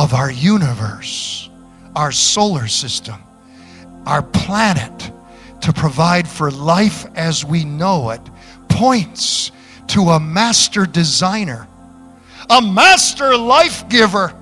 of 0.00 0.14
our 0.14 0.30
universe, 0.30 1.50
our 1.94 2.10
solar 2.10 2.66
system, 2.66 3.16
our 4.06 4.22
planet 4.22 5.12
to 5.60 5.74
provide 5.74 6.26
for 6.26 6.50
life 6.50 7.04
as 7.16 7.44
we 7.44 7.66
know 7.66 8.08
it 8.08 8.20
points 8.70 9.52
to 9.88 10.00
a 10.08 10.18
master 10.18 10.86
designer, 10.86 11.68
a 12.48 12.62
master 12.62 13.36
life 13.36 13.86
giver. 13.90 14.32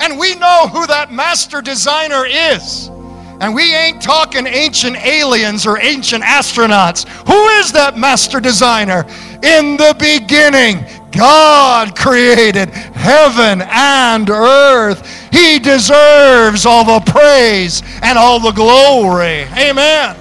And 0.00 0.18
we 0.18 0.34
know 0.34 0.68
who 0.70 0.86
that 0.86 1.10
master 1.10 1.62
designer 1.62 2.26
is. 2.26 2.88
And 3.40 3.54
we 3.54 3.74
ain't 3.74 4.02
talking 4.02 4.46
ancient 4.46 4.98
aliens 4.98 5.66
or 5.66 5.78
ancient 5.78 6.22
astronauts. 6.22 7.08
Who 7.26 7.48
is 7.58 7.72
that 7.72 7.96
master 7.96 8.38
designer? 8.38 9.06
In 9.42 9.78
the 9.78 9.96
beginning, 9.98 10.84
God 11.16 11.96
created 11.96 12.70
heaven 12.70 13.62
and 13.62 14.28
earth. 14.28 15.06
He 15.32 15.58
deserves 15.58 16.66
all 16.66 16.84
the 16.84 17.10
praise 17.10 17.82
and 18.02 18.18
all 18.18 18.40
the 18.40 18.52
glory. 18.52 19.46
Amen. 19.56 20.16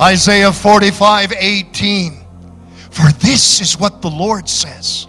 Isaiah 0.00 0.52
45 0.52 1.32
18. 1.32 2.20
For 2.90 3.10
this 3.12 3.60
is 3.60 3.78
what 3.78 4.02
the 4.02 4.10
Lord 4.10 4.48
says. 4.48 5.08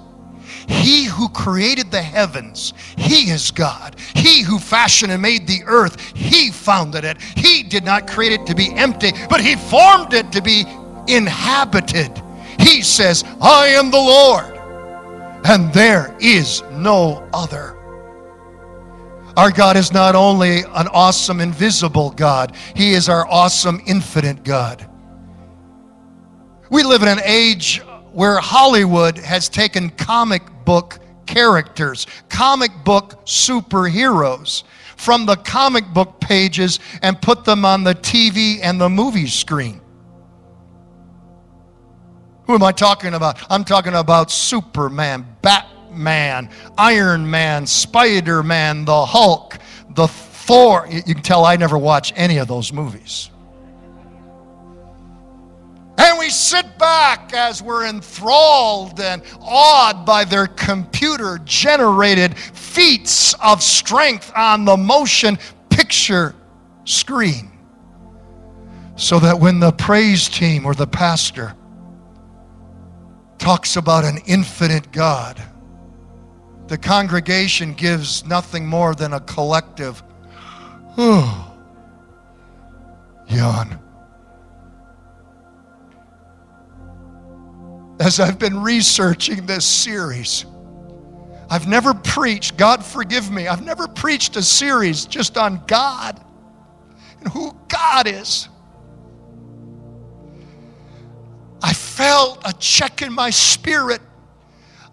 He 0.67 1.06
who 1.06 1.30
created 1.30 1.91
the 1.91 2.01
heavens, 2.01 2.73
He 2.97 3.30
is 3.30 3.51
God. 3.51 3.95
He 4.15 4.41
who 4.41 4.58
fashioned 4.58 5.12
and 5.12 5.21
made 5.21 5.47
the 5.47 5.63
earth, 5.65 6.01
He 6.15 6.51
founded 6.51 7.04
it. 7.04 7.21
He 7.21 7.62
did 7.62 7.84
not 7.84 8.08
create 8.08 8.32
it 8.32 8.47
to 8.47 8.56
be 8.56 8.73
empty, 8.73 9.12
but 9.30 9.41
He 9.41 9.56
formed 9.56 10.13
it 10.13 10.32
to 10.32 10.41
be 10.41 10.65
inhabited. 11.08 12.12
He 12.65 12.82
says, 12.82 13.23
I 13.39 13.67
am 13.67 13.91
the 13.91 13.97
Lord, 13.97 14.58
and 15.45 15.71
there 15.71 16.17
is 16.19 16.63
no 16.71 17.30
other. 17.32 17.78
Our 19.38 19.51
God 19.51 19.78
is 19.78 19.93
not 19.93 20.15
only 20.15 20.62
an 20.62 20.88
awesome 20.88 21.41
invisible 21.41 22.10
God, 22.10 22.56
He 22.75 22.93
is 22.93 23.08
our 23.08 23.28
awesome 23.28 23.84
infinite 23.86 24.43
God. 24.43 24.89
We 26.71 26.82
live 26.82 27.04
in 27.04 27.08
an 27.08 27.21
age 27.23 27.84
where 28.13 28.39
Hollywood 28.39 29.19
has 29.19 29.47
taken 29.47 29.91
comic 29.91 30.41
book 30.65 30.97
characters, 31.28 32.08
comic 32.30 32.71
book 32.84 33.23
superheroes 33.28 34.63
from 34.97 35.28
the 35.28 35.36
comic 35.36 35.86
book 35.93 36.19
pages 36.19 36.80
and 37.04 37.21
put 37.21 37.45
them 37.45 37.63
on 37.63 37.84
the 37.84 37.93
TV 37.93 38.58
and 38.63 38.82
the 38.82 38.89
movie 38.89 39.28
screen. 39.28 39.82
Who 42.47 42.53
am 42.53 42.63
I 42.63 42.71
talking 42.71 43.13
about? 43.13 43.38
I'm 43.49 43.63
talking 43.63 43.95
about 43.95 44.29
Superman, 44.29 45.25
Batman, 45.41 46.49
Iron 46.77 47.29
Man, 47.29 47.65
Spider 47.65 48.43
Man, 48.43 48.86
the 48.86 49.05
Hulk, 49.05 49.58
the 49.89 50.08
Thor. 50.08 50.88
You 50.89 51.15
can 51.15 51.23
tell 51.23 51.43
I 51.43 51.55
never 51.55 51.77
watch 51.77 52.13
any 52.15 52.38
of 52.38 52.47
those 52.47 52.71
movies. 52.71 53.31
And 55.97 56.19
we 56.19 56.29
sit 56.29 56.77
back 56.77 57.34
as 57.34 57.63
we're 57.63 57.88
enthralled 57.88 58.99
and 58.99 59.23
awed 59.41 60.05
by 60.05 60.23
their 60.23 60.45
computer 60.45 61.39
generated 61.45 62.38
feats 62.38 63.34
of 63.36 63.63
strength 63.63 64.31
on 64.36 64.65
the 64.65 64.77
motion 64.77 65.39
picture 65.69 66.36
screen. 66.84 67.51
So 68.97 69.19
that 69.19 69.39
when 69.39 69.60
the 69.60 69.71
praise 69.71 70.29
team 70.29 70.65
or 70.65 70.75
the 70.75 70.88
pastor 70.88 71.55
talks 73.38 73.76
about 73.76 74.04
an 74.06 74.19
infinite 74.26 74.91
God, 74.91 75.41
the 76.67 76.78
congregation 76.78 77.74
gives 77.74 78.26
nothing 78.26 78.65
more 78.65 78.95
than 78.95 79.13
a 79.13 79.19
collective, 79.19 80.02
yawn. 83.28 83.80
as 88.00 88.19
I've 88.19 88.39
been 88.39 88.62
researching 88.62 89.45
this 89.45 89.65
series. 89.65 90.45
I've 91.50 91.67
never 91.67 91.93
preached, 91.93 92.58
God 92.58 92.84
forgive 92.84 93.32
me, 93.32 93.48
I've 93.48 93.63
never 93.63 93.88
preached 93.88 94.36
a 94.36 94.41
series 94.41 95.06
just 95.06 95.38
on 95.38 95.63
God 95.67 96.19
and 97.19 97.32
who 97.32 97.56
God 97.67 98.08
is. 98.08 98.50
I 101.65 101.73
felt 101.73 102.43
a 102.45 102.54
check 102.54 103.01
in 103.01 103.12
my 103.12 103.32
spirit 103.32 103.99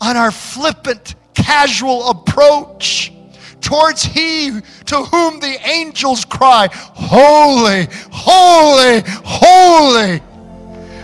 on 0.00 0.16
our 0.16 0.30
flippant, 0.30 1.16
casual 1.34 2.08
approach 2.08 3.12
towards 3.60 4.02
He 4.02 4.58
to 4.86 4.96
whom 4.96 5.38
the 5.38 5.58
angels 5.68 6.24
cry, 6.24 6.70
Holy, 6.72 7.88
holy, 8.10 9.02
holy 9.22 10.22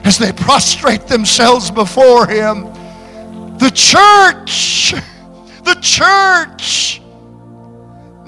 as 0.04 0.16
they 0.16 0.32
prostrate 0.32 1.06
themselves 1.06 1.70
before 1.70 2.26
Him. 2.26 2.62
The 3.58 3.70
church, 3.74 4.94
the 5.64 5.78
church 5.82 7.02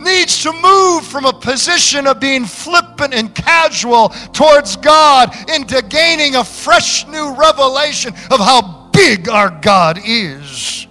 needs 0.00 0.42
to 0.42 0.52
move 0.52 1.06
from 1.06 1.24
a 1.24 1.32
position 1.32 2.06
of 2.06 2.20
being 2.20 2.44
flippant 2.44 3.14
and 3.14 3.34
casual 3.34 4.08
towards 4.32 4.76
God 4.76 5.34
into 5.50 5.82
gaining 5.82 6.36
a 6.36 6.44
fresh 6.44 7.06
new 7.06 7.34
revelation 7.34 8.12
of 8.30 8.40
how 8.40 8.90
big 8.92 9.28
our 9.28 9.50
God 9.60 10.00
is. 10.04 10.86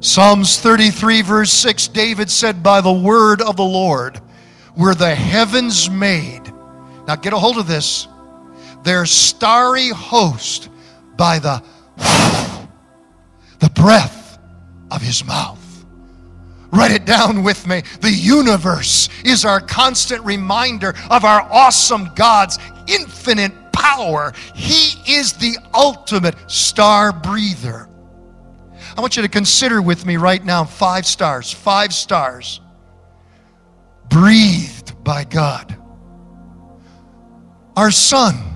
Psalms 0.00 0.58
33, 0.58 1.22
verse 1.22 1.52
6, 1.52 1.88
David 1.88 2.30
said, 2.30 2.62
By 2.62 2.80
the 2.80 2.92
word 2.92 3.42
of 3.42 3.56
the 3.56 3.62
Lord 3.62 4.20
were 4.76 4.94
the 4.94 5.14
heavens 5.14 5.90
made. 5.90 6.42
Now 7.06 7.16
get 7.16 7.32
a 7.32 7.38
hold 7.38 7.58
of 7.58 7.66
this 7.66 8.08
their 8.82 9.04
starry 9.04 9.88
host 9.88 10.70
by 11.16 11.38
the 11.38 11.62
the 13.58 13.70
breath 13.74 14.38
of 14.90 15.02
his 15.02 15.24
mouth. 15.24 15.59
Write 16.72 16.92
it 16.92 17.04
down 17.04 17.42
with 17.42 17.66
me. 17.66 17.82
The 18.00 18.12
universe 18.12 19.08
is 19.24 19.44
our 19.44 19.60
constant 19.60 20.24
reminder 20.24 20.94
of 21.10 21.24
our 21.24 21.42
awesome 21.42 22.10
God's 22.14 22.58
infinite 22.88 23.52
power. 23.72 24.32
He 24.54 25.12
is 25.12 25.32
the 25.34 25.56
ultimate 25.74 26.36
star 26.50 27.12
breather. 27.12 27.88
I 28.96 29.00
want 29.00 29.16
you 29.16 29.22
to 29.22 29.28
consider 29.28 29.82
with 29.82 30.06
me 30.06 30.16
right 30.16 30.44
now 30.44 30.64
five 30.64 31.06
stars, 31.06 31.52
five 31.52 31.92
stars 31.92 32.60
breathed 34.08 35.02
by 35.04 35.24
God. 35.24 35.76
Our 37.76 37.90
sun 37.90 38.50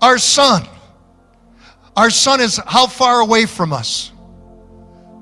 our 0.00 0.18
sun. 0.18 0.66
Our 1.96 2.10
sun 2.10 2.40
is 2.40 2.60
how 2.66 2.86
far 2.86 3.20
away 3.20 3.46
from 3.46 3.72
us? 3.72 4.12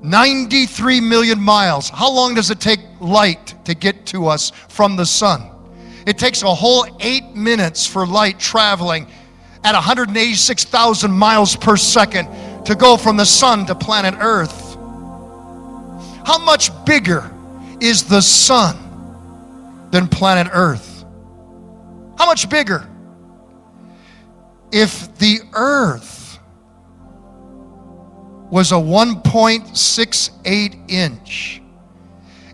93 0.01 1.01
million 1.01 1.39
miles. 1.39 1.89
How 1.89 2.11
long 2.11 2.35
does 2.35 2.51
it 2.51 2.59
take 2.59 2.79
light 2.99 3.55
to 3.65 3.73
get 3.73 4.05
to 4.07 4.27
us 4.27 4.51
from 4.69 4.95
the 4.95 5.05
sun? 5.05 5.49
It 6.05 6.17
takes 6.17 6.41
a 6.41 6.53
whole 6.53 6.85
eight 6.99 7.35
minutes 7.35 7.85
for 7.85 8.05
light 8.05 8.39
traveling 8.39 9.07
at 9.63 9.73
186,000 9.73 11.11
miles 11.11 11.55
per 11.55 11.75
second 11.75 12.27
to 12.65 12.75
go 12.75 12.97
from 12.97 13.17
the 13.17 13.25
sun 13.25 13.65
to 13.65 13.75
planet 13.75 14.15
Earth. 14.19 14.75
How 16.25 16.37
much 16.37 16.69
bigger 16.85 17.29
is 17.81 18.03
the 18.03 18.21
sun 18.21 18.77
than 19.91 20.07
planet 20.07 20.47
Earth? 20.51 21.03
How 22.17 22.25
much 22.25 22.49
bigger? 22.49 22.87
if 24.71 25.17
the 25.17 25.39
earth 25.53 26.16
was 28.49 28.71
a 28.71 28.75
1.68 28.75 30.91
inch, 30.91 31.61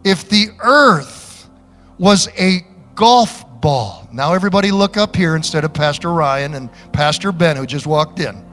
if 0.03 0.27
the 0.29 0.49
earth 0.59 1.49
was 1.97 2.27
a 2.37 2.65
golf 2.95 3.45
ball, 3.61 4.07
now 4.11 4.33
everybody 4.33 4.71
look 4.71 4.97
up 4.97 5.15
here 5.15 5.35
instead 5.35 5.63
of 5.63 5.73
Pastor 5.73 6.11
Ryan 6.11 6.55
and 6.55 6.69
Pastor 6.91 7.31
Ben 7.31 7.55
who 7.55 7.65
just 7.65 7.87
walked 7.87 8.19
in. 8.19 8.43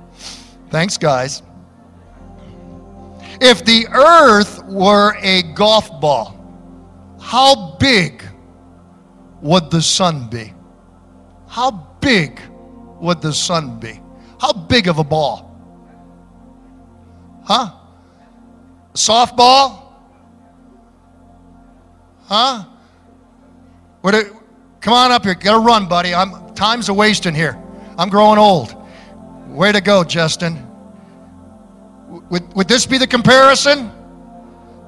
Thanks, 0.71 0.97
guys. 0.97 1.43
If 3.41 3.65
the 3.65 3.89
earth 3.89 4.65
were 4.67 5.17
a 5.21 5.43
golf 5.55 6.01
ball, 6.01 6.37
how 7.21 7.77
big 7.77 8.23
would 9.41 9.71
the 9.71 9.83
sun 9.83 10.29
be? 10.29 10.53
How 11.49 11.71
big 12.01 12.41
would 13.01 13.21
the 13.21 13.33
sun 13.33 13.81
be? 13.81 14.01
How 14.41 14.53
big 14.53 14.89
of 14.89 14.99
a 14.99 15.05
ball? 15.05 15.50
Huh? 17.45 17.73
Softball? 18.95 19.83
Huh? 22.25 22.65
What 24.01 24.15
it, 24.15 24.33
come 24.81 24.95
on 24.95 25.13
up 25.13 25.25
here. 25.25 25.35
Gotta 25.35 25.59
run, 25.59 25.89
buddy. 25.89 26.15
I'm 26.15 26.55
time's 26.55 26.89
a 26.89 26.95
wasting 26.95 27.35
here. 27.35 27.61
I'm 27.99 28.09
growing 28.09 28.39
old. 28.39 28.75
Way 29.49 29.73
to 29.73 29.81
go, 29.81 30.05
Justin. 30.05 30.67
Would, 32.31 32.55
would 32.55 32.69
this 32.69 32.87
be 32.87 32.99
the 32.99 33.07
comparison? 33.07 33.91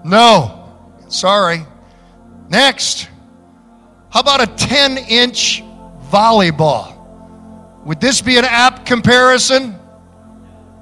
No. 0.05 0.77
Sorry. 1.09 1.67
Next. 2.49 3.09
How 4.11 4.21
about 4.21 4.43
a 4.43 4.47
10 4.47 4.99
inch 4.99 5.62
volleyball? 6.11 6.99
Would 7.85 8.01
this 8.01 8.21
be 8.21 8.37
an 8.37 8.45
apt 8.45 8.87
comparison? 8.87 9.79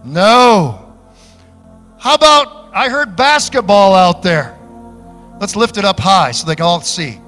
No. 0.05 0.80
How 2.01 2.15
about, 2.15 2.71
I 2.73 2.89
heard 2.89 3.15
basketball 3.15 3.95
out 3.95 4.23
there. 4.23 4.59
Let's 5.39 5.55
lift 5.55 5.77
it 5.77 5.85
up 5.85 6.01
high 6.01 6.31
so 6.31 6.47
they 6.47 6.57
can 6.57 6.65
all 6.65 6.81
see. 6.81 7.21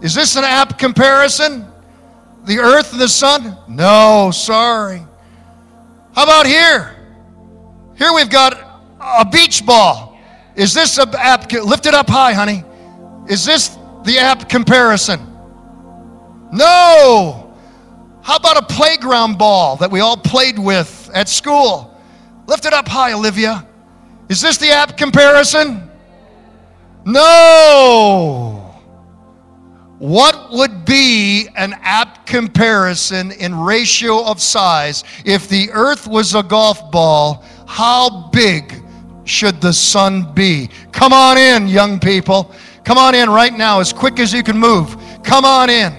Is 0.00 0.14
this 0.14 0.36
an 0.36 0.44
apt 0.44 0.78
comparison? 0.78 1.66
The 2.44 2.60
earth 2.60 2.92
and 2.92 3.00
the 3.00 3.08
sun? 3.08 3.56
No, 3.68 4.30
sorry. 4.32 5.02
How 6.14 6.22
about 6.22 6.46
here? 6.46 6.94
Here 7.98 8.12
we've 8.14 8.30
got 8.30 8.54
a 9.00 9.28
beach 9.28 9.66
ball. 9.66 10.16
Is 10.54 10.72
this 10.72 10.98
a 10.98 11.08
apt, 11.18 11.52
lift 11.52 11.86
it 11.86 11.94
up 11.94 12.08
high, 12.08 12.32
honey. 12.32 12.62
Is 13.28 13.44
this 13.44 13.76
the 14.04 14.18
apt 14.18 14.48
comparison? 14.48 15.20
No. 16.52 17.56
How 18.22 18.36
about 18.36 18.56
a 18.56 18.66
playground 18.72 19.36
ball 19.36 19.76
that 19.76 19.90
we 19.90 19.98
all 19.98 20.16
played 20.16 20.60
with 20.60 21.10
at 21.12 21.28
school? 21.28 22.00
Lift 22.46 22.66
it 22.66 22.72
up 22.72 22.86
high, 22.86 23.14
Olivia. 23.14 23.66
Is 24.30 24.40
this 24.40 24.56
the 24.58 24.70
apt 24.70 24.96
comparison? 24.96 25.90
No. 27.04 28.76
What 29.98 30.52
would 30.52 30.84
be 30.84 31.48
an 31.56 31.74
apt 31.82 32.28
comparison 32.28 33.32
in 33.32 33.58
ratio 33.58 34.24
of 34.24 34.40
size 34.40 35.02
if 35.24 35.48
the 35.48 35.68
earth 35.72 36.06
was 36.06 36.36
a 36.36 36.44
golf 36.44 36.92
ball? 36.92 37.44
How 37.66 38.30
big 38.30 38.80
should 39.24 39.60
the 39.60 39.72
sun 39.72 40.32
be? 40.32 40.70
Come 40.92 41.12
on 41.12 41.36
in, 41.36 41.66
young 41.66 41.98
people. 41.98 42.54
Come 42.84 42.98
on 42.98 43.16
in 43.16 43.28
right 43.28 43.52
now, 43.52 43.80
as 43.80 43.92
quick 43.92 44.20
as 44.20 44.32
you 44.32 44.44
can 44.44 44.56
move. 44.56 44.96
Come 45.24 45.44
on 45.44 45.68
in. 45.68 45.92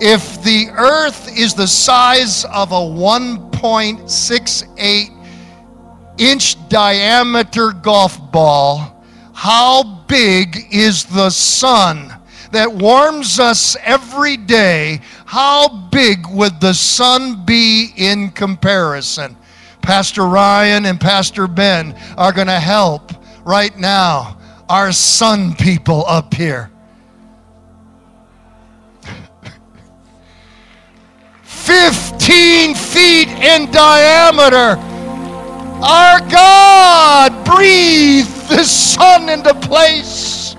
If 0.00 0.42
the 0.42 0.68
earth 0.72 1.36
is 1.36 1.52
the 1.52 1.68
size 1.68 2.46
of 2.46 2.72
a 2.72 2.76
1.68 2.76 5.17
inch 6.18 6.68
diameter 6.68 7.72
golf 7.72 8.18
ball, 8.32 9.04
how 9.32 10.04
big 10.06 10.68
is 10.70 11.04
the 11.04 11.30
sun? 11.30 12.18
that 12.52 12.72
warms 12.72 13.38
us 13.38 13.76
every 13.82 14.36
day, 14.36 15.00
how 15.26 15.68
big 15.68 16.26
would 16.28 16.60
the 16.60 16.72
sun 16.72 17.44
be 17.44 17.92
in 17.96 18.30
comparison? 18.30 19.36
Pastor 19.82 20.26
Ryan 20.26 20.86
and 20.86 21.00
Pastor 21.00 21.46
Ben 21.46 21.94
are 22.16 22.32
going 22.32 22.46
to 22.46 22.60
help 22.60 23.12
right 23.44 23.76
now 23.78 24.38
our 24.68 24.92
sun 24.92 25.54
people 25.54 26.04
up 26.06 26.34
here. 26.34 26.70
15 31.42 32.74
feet 32.74 33.28
in 33.28 33.70
diameter. 33.70 34.97
Our 35.80 36.20
God 36.28 37.44
breathed 37.44 38.48
the 38.48 38.64
sun 38.64 39.28
into 39.28 39.54
place. 39.54 40.56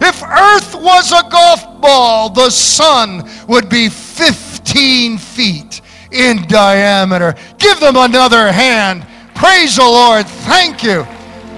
If 0.00 0.22
Earth 0.22 0.74
was 0.74 1.12
a 1.12 1.28
golf 1.30 1.80
ball, 1.80 2.30
the 2.30 2.50
sun 2.50 3.28
would 3.48 3.68
be 3.68 3.88
15 3.88 5.18
feet 5.18 5.80
in 6.12 6.46
diameter. 6.46 7.34
Give 7.58 7.80
them 7.80 7.96
another 7.96 8.52
hand. 8.52 9.06
Praise 9.34 9.76
the 9.76 9.82
Lord. 9.82 10.26
Thank 10.26 10.82
you, 10.82 11.04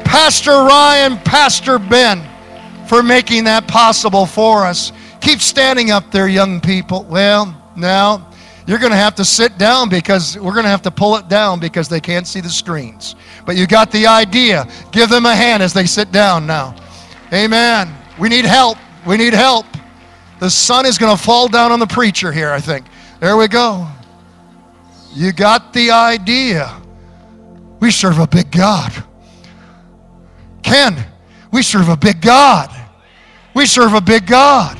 Pastor 0.04 0.50
Ryan, 0.50 1.18
Pastor 1.18 1.78
Ben, 1.78 2.22
for 2.86 3.02
making 3.02 3.44
that 3.44 3.66
possible 3.66 4.26
for 4.26 4.64
us. 4.64 4.92
Keep 5.20 5.40
standing 5.40 5.90
up 5.90 6.10
there, 6.10 6.28
young 6.28 6.60
people. 6.60 7.04
Well, 7.04 7.54
now 7.76 8.29
you're 8.66 8.78
going 8.78 8.92
to 8.92 8.96
have 8.96 9.14
to 9.16 9.24
sit 9.24 9.58
down 9.58 9.88
because 9.88 10.36
we're 10.38 10.52
going 10.52 10.64
to 10.64 10.70
have 10.70 10.82
to 10.82 10.90
pull 10.90 11.16
it 11.16 11.28
down 11.28 11.60
because 11.60 11.88
they 11.88 12.00
can't 12.00 12.26
see 12.26 12.40
the 12.40 12.50
screens. 12.50 13.16
But 13.46 13.56
you 13.56 13.66
got 13.66 13.90
the 13.90 14.06
idea. 14.06 14.66
Give 14.92 15.08
them 15.08 15.26
a 15.26 15.34
hand 15.34 15.62
as 15.62 15.72
they 15.72 15.86
sit 15.86 16.12
down 16.12 16.46
now. 16.46 16.76
Amen. 17.32 17.92
We 18.18 18.28
need 18.28 18.44
help. 18.44 18.78
We 19.06 19.16
need 19.16 19.32
help. 19.32 19.66
The 20.40 20.50
sun 20.50 20.86
is 20.86 20.98
going 20.98 21.16
to 21.16 21.22
fall 21.22 21.48
down 21.48 21.72
on 21.72 21.78
the 21.78 21.86
preacher 21.86 22.32
here, 22.32 22.50
I 22.50 22.60
think. 22.60 22.86
There 23.20 23.36
we 23.36 23.48
go. 23.48 23.86
You 25.12 25.32
got 25.32 25.72
the 25.72 25.90
idea. 25.90 26.80
We 27.80 27.90
serve 27.90 28.18
a 28.18 28.26
big 28.26 28.50
God. 28.50 28.92
Ken, 30.62 31.04
we 31.52 31.62
serve 31.62 31.88
a 31.88 31.96
big 31.96 32.20
God. 32.20 32.70
We 33.54 33.66
serve 33.66 33.94
a 33.94 34.00
big 34.00 34.26
God. 34.26 34.78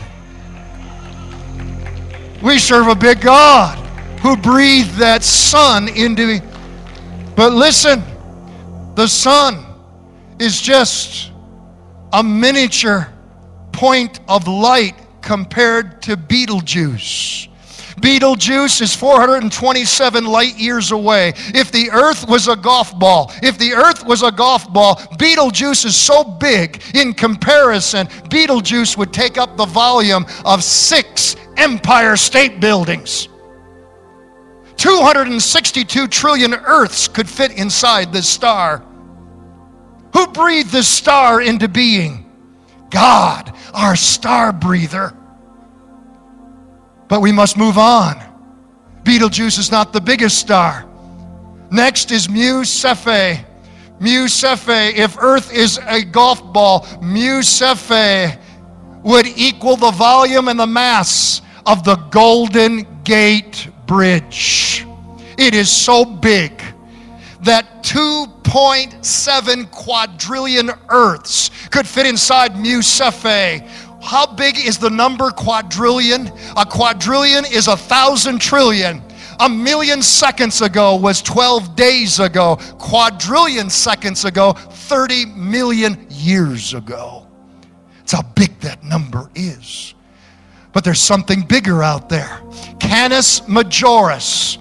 We 2.42 2.58
serve 2.58 2.88
a 2.88 2.94
big 2.94 3.20
God 3.20 3.78
who 4.20 4.36
breathed 4.36 4.96
that 4.96 5.22
sun 5.22 5.88
into. 5.88 6.26
Me. 6.26 6.40
But 7.36 7.52
listen, 7.52 8.02
the 8.94 9.06
sun 9.06 9.64
is 10.38 10.60
just 10.60 11.32
a 12.12 12.22
miniature 12.22 13.12
point 13.72 14.20
of 14.28 14.48
light 14.48 14.94
compared 15.20 16.02
to 16.02 16.16
Betelgeuse. 16.16 17.49
Betelgeuse 18.00 18.80
is 18.80 18.94
427 18.94 20.24
light 20.24 20.56
years 20.56 20.92
away. 20.92 21.32
If 21.54 21.72
the 21.72 21.90
earth 21.90 22.28
was 22.28 22.48
a 22.48 22.56
golf 22.56 22.98
ball, 22.98 23.32
if 23.42 23.58
the 23.58 23.72
earth 23.72 24.04
was 24.04 24.22
a 24.22 24.32
golf 24.32 24.72
ball, 24.72 25.00
Betelgeuse 25.18 25.84
is 25.84 25.96
so 25.96 26.24
big 26.24 26.82
in 26.94 27.12
comparison, 27.12 28.08
Betelgeuse 28.28 28.96
would 28.96 29.12
take 29.12 29.38
up 29.38 29.56
the 29.56 29.66
volume 29.66 30.26
of 30.44 30.62
six 30.62 31.36
Empire 31.56 32.16
State 32.16 32.60
Buildings. 32.60 33.28
262 34.76 36.08
trillion 36.08 36.54
Earths 36.54 37.06
could 37.06 37.28
fit 37.28 37.52
inside 37.52 38.12
this 38.12 38.26
star. 38.26 38.82
Who 40.14 40.26
breathed 40.28 40.70
this 40.70 40.88
star 40.88 41.42
into 41.42 41.68
being? 41.68 42.30
God, 42.88 43.54
our 43.74 43.94
star 43.94 44.52
breather. 44.52 45.14
But 47.10 47.20
we 47.20 47.32
must 47.32 47.58
move 47.58 47.76
on. 47.76 48.22
Betelgeuse 49.02 49.58
is 49.58 49.70
not 49.70 49.92
the 49.92 50.00
biggest 50.00 50.38
star. 50.38 50.88
Next 51.70 52.12
is 52.12 52.28
Mu 52.28 52.62
Cephei. 52.62 53.44
Mu 53.98 54.26
Cephei, 54.28 54.94
if 54.94 55.18
Earth 55.20 55.52
is 55.52 55.78
a 55.86 56.02
golf 56.02 56.52
ball, 56.52 56.86
Mu 57.02 57.40
Cephei 57.40 58.38
would 59.02 59.26
equal 59.26 59.76
the 59.76 59.90
volume 59.90 60.46
and 60.48 60.58
the 60.58 60.66
mass 60.66 61.42
of 61.66 61.82
the 61.82 61.96
Golden 62.10 62.86
Gate 63.02 63.68
Bridge. 63.86 64.86
It 65.36 65.54
is 65.54 65.70
so 65.70 66.04
big 66.04 66.62
that 67.42 67.82
2.7 67.82 69.70
quadrillion 69.70 70.70
Earths 70.88 71.50
could 71.70 71.86
fit 71.88 72.06
inside 72.06 72.56
Mu 72.56 72.82
Cephei. 72.82 73.68
How 74.02 74.26
big 74.26 74.58
is 74.58 74.78
the 74.78 74.90
number 74.90 75.30
quadrillion? 75.30 76.28
A 76.56 76.64
quadrillion 76.64 77.44
is 77.44 77.68
a 77.68 77.76
thousand 77.76 78.40
trillion. 78.40 79.02
A 79.40 79.48
million 79.48 80.02
seconds 80.02 80.60
ago 80.60 80.96
was 80.96 81.22
12 81.22 81.74
days 81.74 82.20
ago. 82.20 82.56
Quadrillion 82.78 83.70
seconds 83.70 84.24
ago, 84.24 84.52
30 84.52 85.26
million 85.26 86.06
years 86.10 86.74
ago. 86.74 87.26
That's 87.98 88.12
how 88.12 88.22
big 88.22 88.58
that 88.60 88.82
number 88.82 89.30
is. 89.34 89.94
But 90.72 90.84
there's 90.84 91.00
something 91.00 91.42
bigger 91.42 91.82
out 91.82 92.08
there. 92.08 92.40
Canis 92.78 93.40
Majoris 93.40 94.58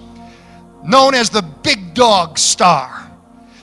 known 0.82 1.14
as 1.14 1.30
the 1.30 1.42
big 1.42 1.94
dog 1.94 2.38
star, 2.38 3.10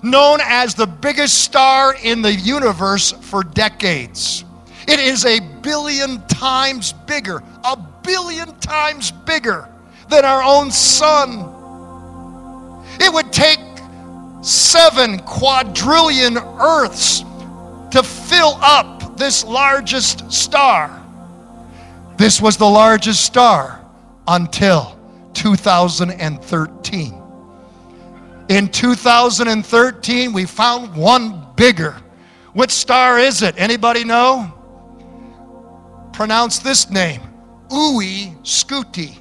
known 0.03 0.39
as 0.43 0.75
the 0.75 0.87
biggest 0.87 1.41
star 1.43 1.95
in 2.03 2.21
the 2.21 2.33
universe 2.33 3.11
for 3.11 3.43
decades. 3.43 4.43
It 4.87 4.99
is 4.99 5.25
a 5.25 5.39
billion 5.39 6.25
times 6.27 6.93
bigger, 6.93 7.43
a 7.63 7.77
billion 8.03 8.57
times 8.59 9.11
bigger 9.11 9.67
than 10.09 10.23
our 10.23 10.41
own 10.41 10.71
sun. 10.71 11.53
It 12.99 13.13
would 13.13 13.33
take 13.33 13.59
seven 14.41 15.19
quadrillion 15.19 16.37
Earths 16.37 17.19
to 17.91 18.01
fill 18.01 18.57
up 18.61 19.17
this 19.17 19.43
largest 19.43 20.31
star. 20.31 21.03
This 22.17 22.41
was 22.41 22.55
the 22.57 22.65
largest 22.65 23.25
star 23.25 23.83
until 24.27 24.97
2013. 25.33 27.21
In 28.49 28.69
2013, 28.69 30.33
we 30.33 30.45
found 30.45 30.95
one 30.95 31.45
bigger. 31.55 31.97
Which 32.53 32.71
star 32.71 33.19
is 33.19 33.41
it? 33.41 33.55
Anybody 33.57 34.05
know? 34.05 34.56
Pronounce 36.17 36.57
this 36.57 36.89
name 36.89 37.21
UY 37.69 38.41
Scuti. 38.41 39.19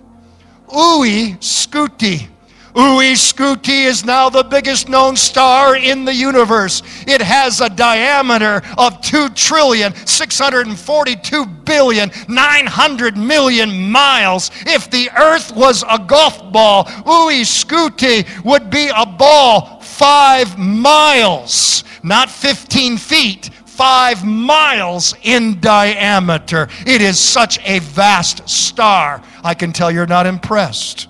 UY 0.66 1.36
Scuti. 1.40 2.26
UY-Scuti 2.74 3.84
is 3.84 4.04
now 4.04 4.30
the 4.30 4.42
biggest 4.42 4.88
known 4.88 5.14
star 5.14 5.76
in 5.76 6.06
the 6.06 6.14
universe. 6.14 6.82
It 7.06 7.20
has 7.20 7.60
a 7.60 7.68
diameter 7.68 8.62
of 8.78 9.00
2 9.02 9.30
trillion 9.30 9.94
642 10.06 11.46
billion 11.46 12.10
900 12.28 13.16
million 13.18 13.90
miles. 13.90 14.50
If 14.66 14.90
the 14.90 15.10
earth 15.18 15.54
was 15.54 15.84
a 15.88 15.98
golf 15.98 16.50
ball, 16.50 16.84
UY-Scuti 16.84 18.26
would 18.42 18.70
be 18.70 18.90
a 18.94 19.04
ball 19.04 19.80
5 19.80 20.58
miles, 20.58 21.84
not 22.02 22.30
15 22.30 22.96
feet. 22.98 23.50
Five 23.76 24.24
miles 24.24 25.14
in 25.22 25.60
diameter. 25.60 26.68
It 26.86 27.02
is 27.02 27.18
such 27.18 27.58
a 27.62 27.80
vast 27.80 28.48
star. 28.48 29.22
I 29.44 29.52
can 29.52 29.72
tell 29.72 29.90
you're 29.90 30.06
not 30.06 30.26
impressed. 30.26 31.08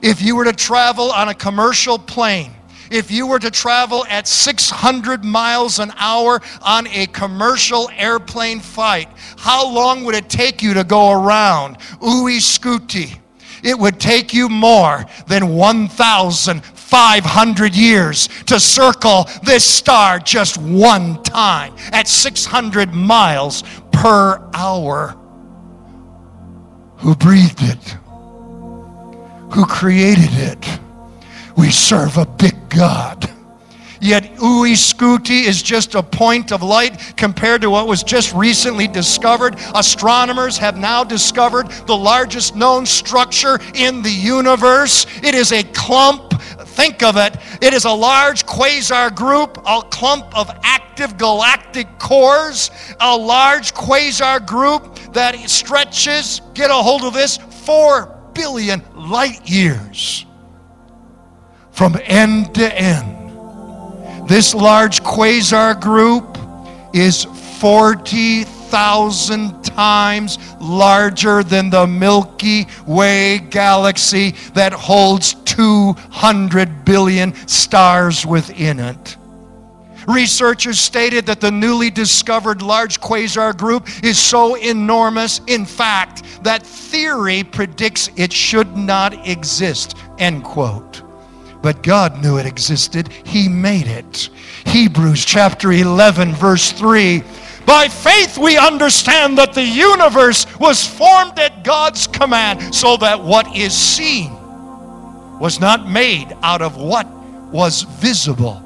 If 0.00 0.22
you 0.22 0.36
were 0.36 0.44
to 0.44 0.52
travel 0.52 1.10
on 1.10 1.28
a 1.28 1.34
commercial 1.34 1.98
plane 1.98 2.52
If 2.90 3.10
you 3.10 3.26
were 3.26 3.38
to 3.40 3.50
travel 3.50 4.06
at 4.06 4.26
600 4.26 5.24
miles 5.24 5.78
an 5.78 5.92
hour 5.96 6.40
on 6.62 6.86
a 6.86 7.06
commercial 7.06 7.90
airplane 7.94 8.60
flight, 8.60 9.08
how 9.36 9.68
long 9.68 10.04
would 10.04 10.14
it 10.14 10.30
take 10.30 10.62
you 10.62 10.74
to 10.74 10.84
go 10.84 11.10
around 11.10 11.78
UY 12.00 12.38
Scuti? 12.38 13.18
It 13.62 13.78
would 13.78 14.00
take 14.00 14.32
you 14.32 14.48
more 14.48 15.04
than 15.26 15.54
1,500 16.90 17.74
years 17.74 18.28
to 18.46 18.58
circle 18.58 19.28
this 19.42 19.64
star 19.64 20.18
just 20.18 20.56
one 20.58 21.22
time 21.22 21.74
at 21.92 22.08
600 22.08 22.94
miles 22.94 23.62
per 23.92 24.42
hour. 24.54 25.16
Who 26.98 27.14
breathed 27.14 27.62
it? 27.62 27.96
Who 29.52 29.66
created 29.66 30.30
it? 30.32 30.80
We 31.56 31.70
serve 31.70 32.16
a 32.16 32.26
big 32.26 32.54
God. 32.70 33.30
Yet 34.00 34.36
UY 34.36 34.74
Scuti 34.74 35.44
is 35.44 35.62
just 35.62 35.94
a 35.94 36.02
point 36.02 36.52
of 36.52 36.62
light 36.62 37.16
compared 37.16 37.62
to 37.62 37.70
what 37.70 37.88
was 37.88 38.02
just 38.02 38.32
recently 38.32 38.86
discovered. 38.86 39.56
Astronomers 39.74 40.56
have 40.58 40.76
now 40.76 41.02
discovered 41.02 41.68
the 41.86 41.96
largest 41.96 42.54
known 42.54 42.86
structure 42.86 43.58
in 43.74 44.02
the 44.02 44.10
universe. 44.10 45.06
It 45.22 45.34
is 45.34 45.52
a 45.52 45.64
clump, 45.64 46.34
think 46.78 47.02
of 47.02 47.16
it, 47.16 47.36
it 47.60 47.74
is 47.74 47.84
a 47.84 47.90
large 47.90 48.46
quasar 48.46 49.12
group, 49.12 49.58
a 49.66 49.82
clump 49.90 50.26
of 50.38 50.48
active 50.62 51.18
galactic 51.18 51.98
cores, 51.98 52.70
a 53.00 53.16
large 53.16 53.74
quasar 53.74 54.46
group 54.46 54.94
that 55.12 55.34
stretches, 55.50 56.40
get 56.54 56.70
a 56.70 56.74
hold 56.74 57.02
of 57.02 57.14
this, 57.14 57.36
4 57.36 58.30
billion 58.32 58.80
light 58.94 59.50
years 59.50 60.24
from 61.72 61.96
end 62.04 62.54
to 62.54 62.72
end. 62.72 64.28
This 64.28 64.54
large 64.54 65.02
quasar 65.02 65.80
group 65.80 66.38
is 66.94 67.24
40,000 67.58 69.57
times 69.78 70.38
larger 70.60 71.44
than 71.44 71.70
the 71.70 71.86
Milky 71.86 72.66
Way 72.84 73.38
galaxy 73.38 74.32
that 74.54 74.72
holds 74.72 75.34
200 75.44 76.84
billion 76.84 77.32
stars 77.46 78.26
within 78.26 78.80
it. 78.80 79.16
Researchers 80.08 80.80
stated 80.80 81.26
that 81.26 81.40
the 81.40 81.52
newly 81.52 81.90
discovered 81.90 82.60
large 82.60 82.98
quasar 82.98 83.56
group 83.56 83.86
is 84.02 84.18
so 84.18 84.56
enormous, 84.56 85.40
in 85.46 85.64
fact, 85.64 86.24
that 86.42 86.64
theory 86.64 87.44
predicts 87.44 88.10
it 88.16 88.32
should 88.32 88.76
not 88.76 89.28
exist. 89.28 89.96
End 90.18 90.42
quote. 90.42 91.02
But 91.62 91.84
God 91.84 92.20
knew 92.20 92.38
it 92.38 92.46
existed. 92.46 93.12
He 93.24 93.48
made 93.48 93.86
it. 93.86 94.30
Hebrews 94.66 95.24
chapter 95.24 95.70
11, 95.70 96.34
verse 96.34 96.72
3. 96.72 97.22
By 97.68 97.88
faith, 97.88 98.38
we 98.38 98.56
understand 98.56 99.36
that 99.36 99.52
the 99.52 99.62
universe 99.62 100.46
was 100.58 100.86
formed 100.86 101.38
at 101.38 101.64
God's 101.64 102.06
command, 102.06 102.74
so 102.74 102.96
that 102.96 103.22
what 103.22 103.54
is 103.54 103.74
seen 103.74 104.32
was 105.38 105.60
not 105.60 105.86
made 105.86 106.34
out 106.42 106.62
of 106.62 106.78
what 106.78 107.06
was 107.52 107.82
visible. 107.82 108.62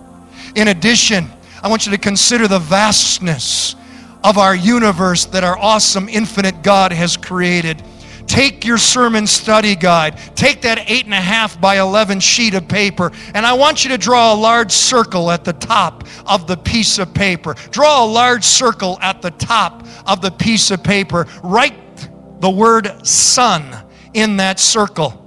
In 0.54 0.68
addition, 0.68 1.28
I 1.64 1.68
want 1.68 1.84
you 1.84 1.90
to 1.90 1.98
consider 1.98 2.46
the 2.46 2.60
vastness 2.60 3.74
of 4.22 4.38
our 4.38 4.54
universe 4.54 5.24
that 5.24 5.42
our 5.42 5.58
awesome, 5.58 6.08
infinite 6.08 6.62
God 6.62 6.92
has 6.92 7.16
created. 7.16 7.82
Take 8.26 8.64
your 8.64 8.78
sermon 8.78 9.26
study 9.26 9.76
guide, 9.76 10.18
take 10.34 10.62
that 10.62 10.90
eight 10.90 11.04
and 11.04 11.14
a 11.14 11.20
half 11.20 11.60
by 11.60 11.80
11 11.80 12.20
sheet 12.20 12.54
of 12.54 12.68
paper, 12.68 13.12
and 13.34 13.44
I 13.44 13.52
want 13.52 13.84
you 13.84 13.90
to 13.90 13.98
draw 13.98 14.32
a 14.32 14.36
large 14.36 14.72
circle 14.72 15.30
at 15.30 15.44
the 15.44 15.52
top 15.52 16.04
of 16.26 16.46
the 16.46 16.56
piece 16.56 16.98
of 16.98 17.12
paper. 17.12 17.54
Draw 17.70 18.04
a 18.04 18.06
large 18.06 18.44
circle 18.44 18.98
at 19.00 19.22
the 19.22 19.30
top 19.32 19.86
of 20.06 20.20
the 20.20 20.30
piece 20.30 20.70
of 20.70 20.82
paper. 20.82 21.26
Write 21.42 21.74
the 22.40 22.50
word 22.50 23.06
sun 23.06 23.86
in 24.14 24.36
that 24.38 24.58
circle. 24.58 25.18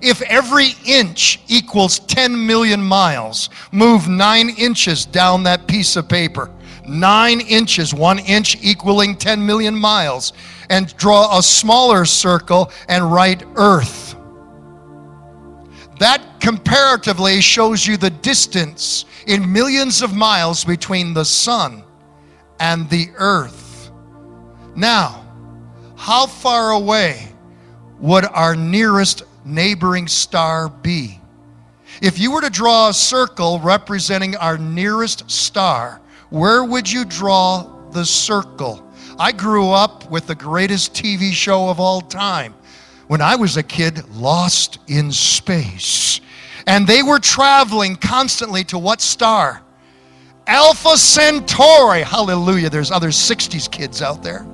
If 0.00 0.20
every 0.22 0.70
inch 0.84 1.40
equals 1.48 1.98
10 2.00 2.46
million 2.46 2.82
miles, 2.82 3.48
move 3.72 4.08
nine 4.08 4.50
inches 4.50 5.06
down 5.06 5.44
that 5.44 5.66
piece 5.66 5.96
of 5.96 6.08
paper. 6.08 6.50
Nine 6.86 7.40
inches, 7.40 7.94
one 7.94 8.18
inch 8.18 8.62
equaling 8.62 9.16
10 9.16 9.44
million 9.44 9.74
miles. 9.74 10.32
And 10.70 10.96
draw 10.96 11.38
a 11.38 11.42
smaller 11.42 12.04
circle 12.04 12.70
and 12.88 13.12
write 13.12 13.44
Earth. 13.56 14.16
That 15.98 16.40
comparatively 16.40 17.40
shows 17.40 17.86
you 17.86 17.96
the 17.96 18.10
distance 18.10 19.04
in 19.26 19.52
millions 19.52 20.02
of 20.02 20.12
miles 20.12 20.64
between 20.64 21.14
the 21.14 21.24
sun 21.24 21.84
and 22.58 22.88
the 22.90 23.08
earth. 23.16 23.90
Now, 24.74 25.24
how 25.96 26.26
far 26.26 26.72
away 26.72 27.28
would 28.00 28.24
our 28.24 28.56
nearest 28.56 29.22
neighboring 29.44 30.08
star 30.08 30.68
be? 30.68 31.20
If 32.02 32.18
you 32.18 32.32
were 32.32 32.40
to 32.40 32.50
draw 32.50 32.88
a 32.88 32.94
circle 32.94 33.60
representing 33.60 34.36
our 34.36 34.58
nearest 34.58 35.30
star, 35.30 36.00
where 36.30 36.64
would 36.64 36.90
you 36.90 37.04
draw 37.04 37.88
the 37.92 38.04
circle? 38.04 38.83
I 39.18 39.30
grew 39.30 39.70
up 39.70 40.10
with 40.10 40.26
the 40.26 40.34
greatest 40.34 40.92
TV 40.94 41.32
show 41.32 41.68
of 41.68 41.78
all 41.78 42.00
time. 42.00 42.54
When 43.06 43.20
I 43.20 43.36
was 43.36 43.56
a 43.56 43.62
kid, 43.62 44.08
Lost 44.10 44.78
in 44.88 45.12
Space. 45.12 46.20
And 46.66 46.86
they 46.86 47.02
were 47.02 47.18
traveling 47.18 47.96
constantly 47.96 48.64
to 48.64 48.78
what 48.78 49.00
star? 49.00 49.62
Alpha 50.46 50.96
Centauri. 50.96 52.02
Hallelujah. 52.02 52.70
There's 52.70 52.90
other 52.90 53.08
60s 53.08 53.70
kids 53.70 54.02
out 54.02 54.22
there. 54.22 54.44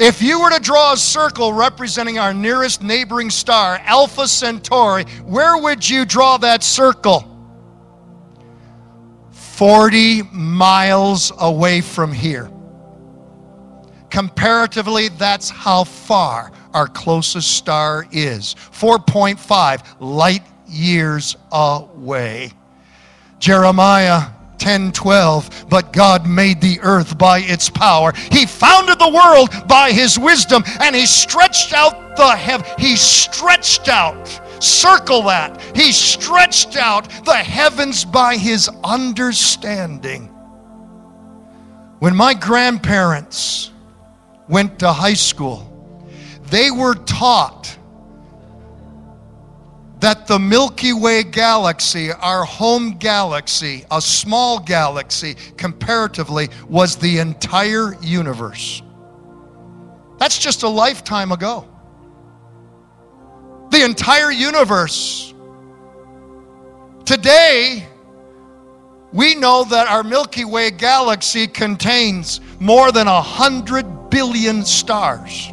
If 0.00 0.22
you 0.22 0.40
were 0.40 0.50
to 0.50 0.60
draw 0.60 0.92
a 0.92 0.96
circle 0.96 1.52
representing 1.52 2.18
our 2.18 2.32
nearest 2.32 2.82
neighboring 2.82 3.30
star, 3.30 3.80
Alpha 3.82 4.28
Centauri, 4.28 5.04
where 5.24 5.58
would 5.58 5.88
you 5.88 6.04
draw 6.04 6.38
that 6.38 6.62
circle? 6.62 7.37
40 9.58 10.22
miles 10.30 11.32
away 11.40 11.80
from 11.80 12.12
here. 12.12 12.48
Comparatively, 14.08 15.08
that's 15.08 15.50
how 15.50 15.82
far 15.82 16.52
our 16.72 16.86
closest 16.86 17.56
star 17.56 18.06
is 18.12 18.54
4.5 18.54 19.82
light 19.98 20.44
years 20.68 21.36
away. 21.50 22.52
Jeremiah 23.40 24.28
10 24.58 24.92
12 24.92 25.66
but 25.68 25.92
god 25.92 26.26
made 26.26 26.60
the 26.60 26.80
earth 26.82 27.16
by 27.16 27.38
its 27.38 27.70
power 27.70 28.12
he 28.32 28.44
founded 28.44 28.98
the 28.98 29.08
world 29.08 29.50
by 29.68 29.92
his 29.92 30.18
wisdom 30.18 30.64
and 30.80 30.96
he 30.96 31.06
stretched 31.06 31.72
out 31.72 32.16
the 32.16 32.34
heaven 32.34 32.66
he 32.76 32.96
stretched 32.96 33.88
out 33.88 34.40
circle 34.60 35.22
that 35.22 35.60
he 35.76 35.92
stretched 35.92 36.76
out 36.76 37.08
the 37.24 37.34
heavens 37.34 38.04
by 38.04 38.36
his 38.36 38.68
understanding 38.84 40.26
when 41.98 42.14
my 42.14 42.34
grandparents 42.34 43.70
went 44.48 44.78
to 44.78 44.92
high 44.92 45.14
school 45.14 45.64
they 46.50 46.70
were 46.70 46.94
taught 46.94 47.78
that 50.00 50.26
the 50.26 50.38
Milky 50.38 50.92
Way 50.92 51.24
galaxy, 51.24 52.12
our 52.12 52.44
home 52.44 52.98
galaxy, 52.98 53.84
a 53.90 54.00
small 54.00 54.60
galaxy 54.60 55.36
comparatively, 55.56 56.48
was 56.68 56.96
the 56.96 57.18
entire 57.18 57.94
universe. 58.00 58.82
That's 60.18 60.38
just 60.38 60.62
a 60.62 60.68
lifetime 60.68 61.32
ago. 61.32 61.68
The 63.70 63.84
entire 63.84 64.30
universe. 64.30 65.34
Today, 67.04 67.86
we 69.12 69.34
know 69.34 69.64
that 69.64 69.88
our 69.88 70.02
Milky 70.02 70.44
Way 70.44 70.70
galaxy 70.70 71.46
contains 71.46 72.40
more 72.60 72.92
than 72.92 73.06
a 73.08 73.20
hundred 73.20 74.10
billion 74.10 74.64
stars. 74.64 75.50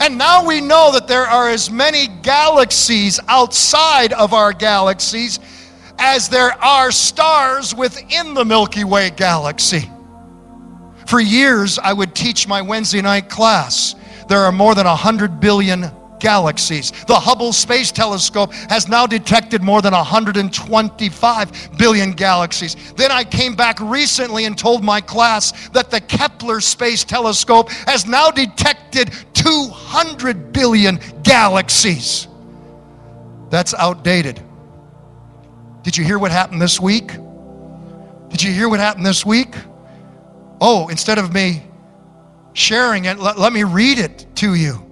And 0.00 0.18
now 0.18 0.44
we 0.44 0.60
know 0.60 0.90
that 0.92 1.06
there 1.06 1.26
are 1.26 1.48
as 1.48 1.70
many 1.70 2.08
galaxies 2.22 3.20
outside 3.28 4.12
of 4.12 4.32
our 4.32 4.52
galaxies 4.52 5.38
as 5.98 6.28
there 6.28 6.52
are 6.62 6.90
stars 6.90 7.74
within 7.74 8.34
the 8.34 8.44
Milky 8.44 8.84
Way 8.84 9.10
galaxy. 9.10 9.88
For 11.06 11.20
years, 11.20 11.78
I 11.78 11.92
would 11.92 12.14
teach 12.14 12.48
my 12.48 12.62
Wednesday 12.62 13.02
night 13.02 13.28
class. 13.28 13.94
There 14.28 14.40
are 14.40 14.52
more 14.52 14.74
than 14.74 14.86
100 14.86 15.40
billion 15.40 15.90
galaxies. 16.22 16.92
The 17.06 17.18
Hubble 17.18 17.52
Space 17.52 17.92
Telescope 17.92 18.52
has 18.70 18.88
now 18.88 19.06
detected 19.06 19.62
more 19.62 19.82
than 19.82 19.92
125 19.92 21.76
billion 21.76 22.12
galaxies. 22.12 22.92
Then 22.92 23.10
I 23.10 23.24
came 23.24 23.54
back 23.54 23.78
recently 23.80 24.46
and 24.46 24.56
told 24.56 24.82
my 24.82 25.00
class 25.00 25.68
that 25.70 25.90
the 25.90 26.00
Kepler 26.00 26.60
Space 26.60 27.04
Telescope 27.04 27.70
has 27.86 28.06
now 28.06 28.30
detected 28.30 29.12
200 29.34 30.52
billion 30.52 31.00
galaxies. 31.24 32.28
That's 33.50 33.74
outdated. 33.74 34.40
Did 35.82 35.96
you 35.96 36.04
hear 36.04 36.18
what 36.18 36.30
happened 36.30 36.62
this 36.62 36.80
week? 36.80 37.16
Did 38.28 38.42
you 38.42 38.52
hear 38.52 38.68
what 38.68 38.78
happened 38.78 39.04
this 39.04 39.26
week? 39.26 39.54
Oh, 40.60 40.88
instead 40.88 41.18
of 41.18 41.34
me 41.34 41.64
sharing 42.52 43.06
it, 43.06 43.18
let, 43.18 43.38
let 43.38 43.52
me 43.52 43.64
read 43.64 43.98
it 43.98 44.24
to 44.36 44.54
you. 44.54 44.86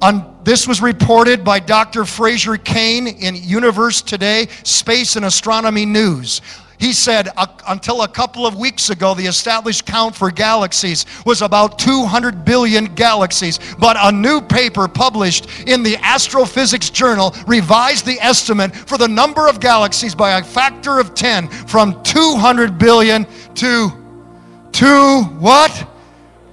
On, 0.00 0.31
this 0.44 0.66
was 0.66 0.82
reported 0.82 1.44
by 1.44 1.60
Dr. 1.60 2.04
Fraser 2.04 2.56
Cain 2.56 3.06
in 3.06 3.36
Universe 3.36 4.02
Today, 4.02 4.48
Space 4.64 5.16
and 5.16 5.24
Astronomy 5.24 5.86
News. 5.86 6.40
He 6.82 6.92
said 6.92 7.28
until 7.68 8.02
a 8.02 8.08
couple 8.08 8.44
of 8.44 8.56
weeks 8.56 8.90
ago, 8.90 9.14
the 9.14 9.26
established 9.26 9.86
count 9.86 10.16
for 10.16 10.32
galaxies 10.32 11.06
was 11.24 11.40
about 11.40 11.78
200 11.78 12.44
billion 12.44 12.86
galaxies. 12.96 13.60
But 13.78 13.96
a 14.00 14.10
new 14.10 14.40
paper 14.40 14.88
published 14.88 15.46
in 15.68 15.84
the 15.84 15.96
Astrophysics 15.98 16.90
Journal 16.90 17.36
revised 17.46 18.04
the 18.04 18.18
estimate 18.20 18.74
for 18.74 18.98
the 18.98 19.06
number 19.06 19.46
of 19.46 19.60
galaxies 19.60 20.16
by 20.16 20.40
a 20.40 20.42
factor 20.42 20.98
of 20.98 21.14
10 21.14 21.46
from 21.68 22.02
200 22.02 22.78
billion 22.80 23.26
to, 23.54 23.92
to 24.72 25.22
what? 25.38 25.88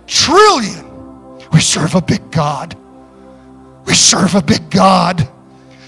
Trillion. 0.06 0.86
We 1.52 1.60
serve 1.60 1.96
a 1.96 2.02
big 2.04 2.30
God. 2.30 2.78
We 3.90 3.96
serve 3.96 4.36
a 4.36 4.42
big 4.44 4.70
God. 4.70 5.28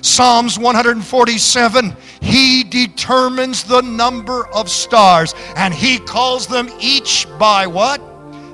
Psalms 0.01 0.57
147 0.57 1.95
He 2.19 2.63
determines 2.63 3.63
the 3.63 3.81
number 3.81 4.47
of 4.47 4.69
stars 4.71 5.35
and 5.55 5.71
He 5.71 5.99
calls 5.99 6.47
them 6.47 6.67
each 6.79 7.27
by 7.37 7.67
what? 7.67 8.01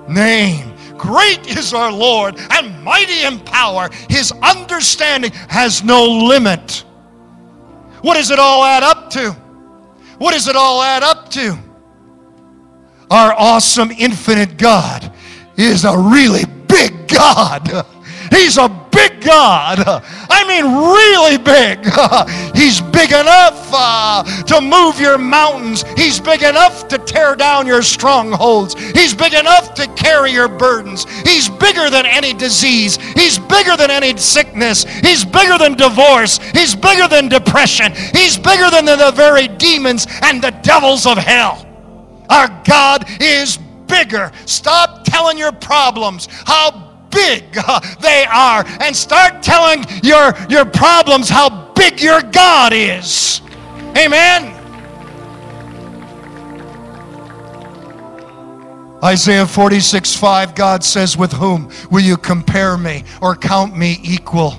Name. 0.09 0.73
Great 0.97 1.47
is 1.47 1.73
our 1.73 1.93
Lord 1.93 2.35
and 2.51 2.83
mighty 2.83 3.23
in 3.23 3.39
power. 3.39 3.89
His 4.09 4.33
understanding 4.43 5.31
has 5.47 5.81
no 5.81 6.03
limit. 6.03 6.83
What 8.01 8.15
does 8.15 8.31
it 8.31 8.39
all 8.39 8.65
add 8.65 8.83
up 8.83 9.09
to? 9.11 9.31
What 10.17 10.33
does 10.33 10.49
it 10.49 10.57
all 10.57 10.83
add 10.83 11.03
up 11.03 11.29
to? 11.31 11.57
Our 13.09 13.31
awesome, 13.31 13.91
infinite 13.91 14.57
God 14.57 15.09
is 15.55 15.85
a 15.85 15.97
really 15.97 16.43
big 16.67 17.07
God. 17.07 17.85
He's 18.37 18.57
a 18.57 18.69
big 18.91 19.21
God. 19.21 19.83
I 20.29 20.47
mean, 20.47 20.65
really 20.65 21.37
big. 21.37 21.85
He's 22.55 22.81
big 22.81 23.11
enough 23.11 23.69
uh, 23.73 24.23
to 24.43 24.61
move 24.61 24.99
your 24.99 25.17
mountains. 25.17 25.83
He's 25.97 26.19
big 26.19 26.43
enough 26.43 26.87
to 26.89 26.97
tear 26.97 27.35
down 27.35 27.67
your 27.67 27.81
strongholds. 27.81 28.75
He's 28.91 29.13
big 29.13 29.33
enough 29.33 29.73
to 29.75 29.87
carry 29.93 30.31
your 30.31 30.47
burdens. 30.47 31.05
He's 31.21 31.49
bigger 31.49 31.89
than 31.89 32.05
any 32.05 32.33
disease. 32.33 32.97
He's 33.13 33.39
bigger 33.39 33.75
than 33.75 33.91
any 33.91 34.15
sickness. 34.17 34.83
He's 34.83 35.25
bigger 35.25 35.57
than 35.57 35.75
divorce. 35.75 36.37
He's 36.37 36.75
bigger 36.75 37.07
than 37.07 37.29
depression. 37.29 37.93
He's 38.13 38.37
bigger 38.37 38.69
than 38.69 38.85
the, 38.85 38.95
the 38.95 39.11
very 39.11 39.47
demons 39.47 40.07
and 40.23 40.41
the 40.41 40.51
devils 40.61 41.05
of 41.05 41.17
hell. 41.17 41.65
Our 42.29 42.47
God 42.65 43.05
is 43.19 43.57
bigger. 43.87 44.31
Stop 44.45 45.03
telling 45.05 45.37
your 45.37 45.51
problems 45.51 46.27
how 46.45 46.86
big 47.11 47.43
they 48.01 48.25
are 48.25 48.65
and 48.81 48.95
start 48.95 49.41
telling 49.41 49.83
your, 50.03 50.33
your 50.49 50.65
problems 50.65 51.29
how 51.29 51.71
big 51.73 52.01
your 52.01 52.21
God 52.21 52.73
is. 52.73 53.41
Amen. 53.97 54.53
Isaiah 59.03 59.45
46 59.45 60.15
5, 60.15 60.55
God 60.55 60.83
says, 60.83 61.15
With 61.15 61.31
whom 61.31 61.71
will 61.91 62.01
you 62.01 62.17
compare 62.17 62.77
me 62.77 63.03
or 63.21 63.35
count 63.35 63.77
me 63.77 63.99
equal? 64.03 64.51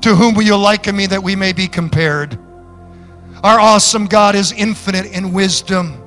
To 0.00 0.14
whom 0.14 0.34
will 0.34 0.42
you 0.42 0.56
liken 0.56 0.96
me 0.96 1.06
that 1.06 1.22
we 1.22 1.36
may 1.36 1.52
be 1.52 1.68
compared? 1.68 2.38
Our 3.44 3.60
awesome 3.60 4.06
God 4.06 4.34
is 4.34 4.52
infinite 4.52 5.06
in 5.06 5.32
wisdom. 5.32 6.01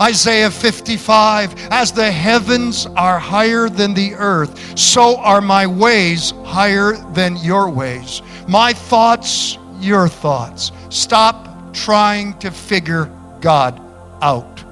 Isaiah 0.00 0.50
55 0.50 1.54
As 1.70 1.92
the 1.92 2.10
heavens 2.10 2.86
are 2.96 3.18
higher 3.18 3.68
than 3.68 3.94
the 3.94 4.14
earth, 4.14 4.78
so 4.78 5.16
are 5.16 5.40
my 5.40 5.66
ways 5.66 6.30
higher 6.44 6.92
than 7.14 7.36
your 7.38 7.68
ways. 7.68 8.22
My 8.46 8.72
thoughts, 8.72 9.58
your 9.80 10.08
thoughts. 10.08 10.72
Stop 10.90 11.74
trying 11.74 12.38
to 12.38 12.50
figure 12.50 13.10
God 13.40 13.80
out. 14.22 14.64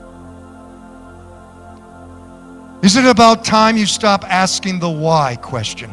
Is 2.83 2.97
it 2.97 3.05
about 3.05 3.45
time 3.45 3.77
you 3.77 3.87
stop 3.87 4.25
asking 4.25 4.79
the 4.79 4.91
why 4.91 5.37
question? 5.37 5.91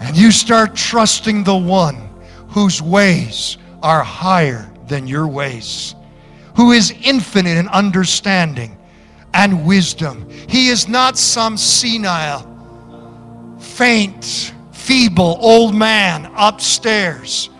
And 0.00 0.16
you 0.16 0.32
start 0.32 0.74
trusting 0.74 1.44
the 1.44 1.56
one 1.56 2.08
whose 2.48 2.82
ways 2.82 3.58
are 3.82 4.02
higher 4.02 4.68
than 4.88 5.06
your 5.06 5.26
ways 5.26 5.94
who 6.56 6.72
is 6.72 6.92
infinite 7.04 7.58
in 7.58 7.68
understanding 7.68 8.76
and 9.34 9.66
wisdom. 9.66 10.28
He 10.48 10.68
is 10.68 10.88
not 10.88 11.18
some 11.18 11.56
senile, 11.56 12.42
faint, 13.60 14.54
feeble 14.72 15.38
old 15.40 15.74
man 15.74 16.30
upstairs. 16.34 17.50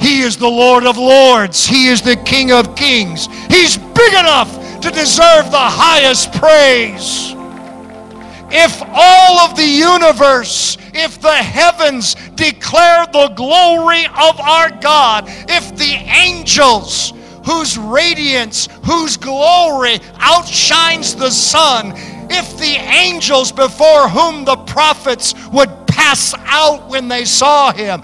He 0.00 0.22
is 0.22 0.36
the 0.36 0.48
Lord 0.48 0.84
of 0.84 0.98
Lords. 0.98 1.64
He 1.64 1.86
is 1.86 2.02
the 2.02 2.16
King 2.16 2.50
of 2.50 2.74
Kings. 2.74 3.28
He's 3.48 3.76
big 3.78 4.12
enough 4.14 4.80
to 4.80 4.90
deserve 4.90 5.52
the 5.52 5.56
highest 5.56 6.32
praise. 6.32 7.34
If 8.50 8.82
all 8.92 9.38
of 9.38 9.56
the 9.56 9.64
universe, 9.64 10.76
if 10.92 11.20
the 11.20 11.32
heavens 11.32 12.16
declare 12.34 13.06
the 13.06 13.28
glory 13.36 14.06
of 14.06 14.40
our 14.40 14.70
God, 14.80 15.26
if 15.28 15.76
the 15.76 15.94
angels, 16.10 17.12
whose 17.44 17.78
radiance, 17.78 18.68
whose 18.84 19.16
glory 19.16 19.98
outshines 20.18 21.14
the 21.14 21.30
sun, 21.30 21.92
if 22.30 22.56
the 22.58 22.76
angels 22.76 23.52
before 23.52 24.08
whom 24.08 24.44
the 24.44 24.56
prophets 24.56 25.34
would 25.48 25.70
pass 25.86 26.34
out 26.38 26.88
when 26.88 27.08
they 27.08 27.24
saw 27.24 27.72
him, 27.72 28.02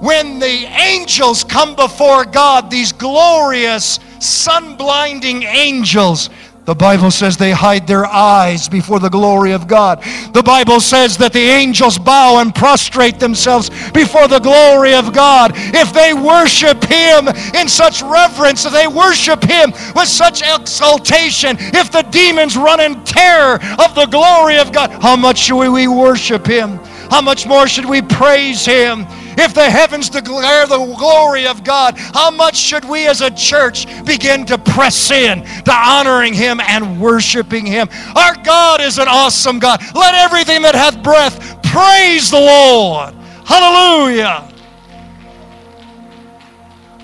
when 0.00 0.38
the 0.38 0.64
angels 0.66 1.42
come 1.42 1.74
before 1.74 2.24
God, 2.24 2.70
these 2.70 2.92
glorious, 2.92 3.98
sun 4.20 4.76
blinding 4.76 5.42
angels, 5.42 6.28
the 6.66 6.74
Bible 6.74 7.12
says 7.12 7.36
they 7.36 7.52
hide 7.52 7.86
their 7.86 8.04
eyes 8.04 8.68
before 8.68 8.98
the 8.98 9.08
glory 9.08 9.52
of 9.52 9.68
God. 9.68 10.02
The 10.32 10.42
Bible 10.42 10.80
says 10.80 11.16
that 11.18 11.32
the 11.32 11.38
angels 11.38 11.96
bow 11.96 12.38
and 12.40 12.52
prostrate 12.52 13.20
themselves 13.20 13.70
before 13.92 14.26
the 14.26 14.40
glory 14.40 14.92
of 14.92 15.12
God. 15.12 15.52
If 15.54 15.92
they 15.92 16.12
worship 16.12 16.82
Him 16.82 17.28
in 17.54 17.68
such 17.68 18.02
reverence, 18.02 18.64
if 18.64 18.72
they 18.72 18.88
worship 18.88 19.44
Him 19.44 19.70
with 19.94 20.08
such 20.08 20.42
exaltation, 20.42 21.56
if 21.60 21.92
the 21.92 22.02
demons 22.02 22.56
run 22.56 22.80
in 22.80 23.02
terror 23.04 23.60
of 23.78 23.94
the 23.94 24.06
glory 24.10 24.58
of 24.58 24.72
God, 24.72 24.90
how 25.00 25.14
much 25.14 25.38
should 25.38 25.70
we 25.70 25.86
worship 25.86 26.46
Him? 26.46 26.78
How 27.10 27.22
much 27.22 27.46
more 27.46 27.68
should 27.68 27.86
we 27.86 28.02
praise 28.02 28.66
Him? 28.66 29.06
If 29.38 29.54
the 29.54 29.68
heavens 29.68 30.08
declare 30.08 30.66
the 30.66 30.78
glory 30.96 31.46
of 31.46 31.62
God, 31.62 31.98
how 31.98 32.30
much 32.30 32.56
should 32.56 32.84
we 32.84 33.06
as 33.06 33.20
a 33.20 33.30
church 33.30 33.86
begin 34.04 34.46
to 34.46 34.58
press 34.58 35.10
in 35.10 35.42
to 35.64 35.72
honoring 35.72 36.32
Him 36.32 36.60
and 36.60 37.00
worshiping 37.00 37.66
Him? 37.66 37.88
Our 38.14 38.34
God 38.42 38.80
is 38.80 38.98
an 38.98 39.08
awesome 39.08 39.58
God. 39.58 39.82
Let 39.94 40.14
everything 40.14 40.62
that 40.62 40.74
hath 40.74 41.02
breath 41.02 41.62
praise 41.62 42.30
the 42.30 42.40
Lord. 42.40 43.14
Hallelujah. 43.44 44.48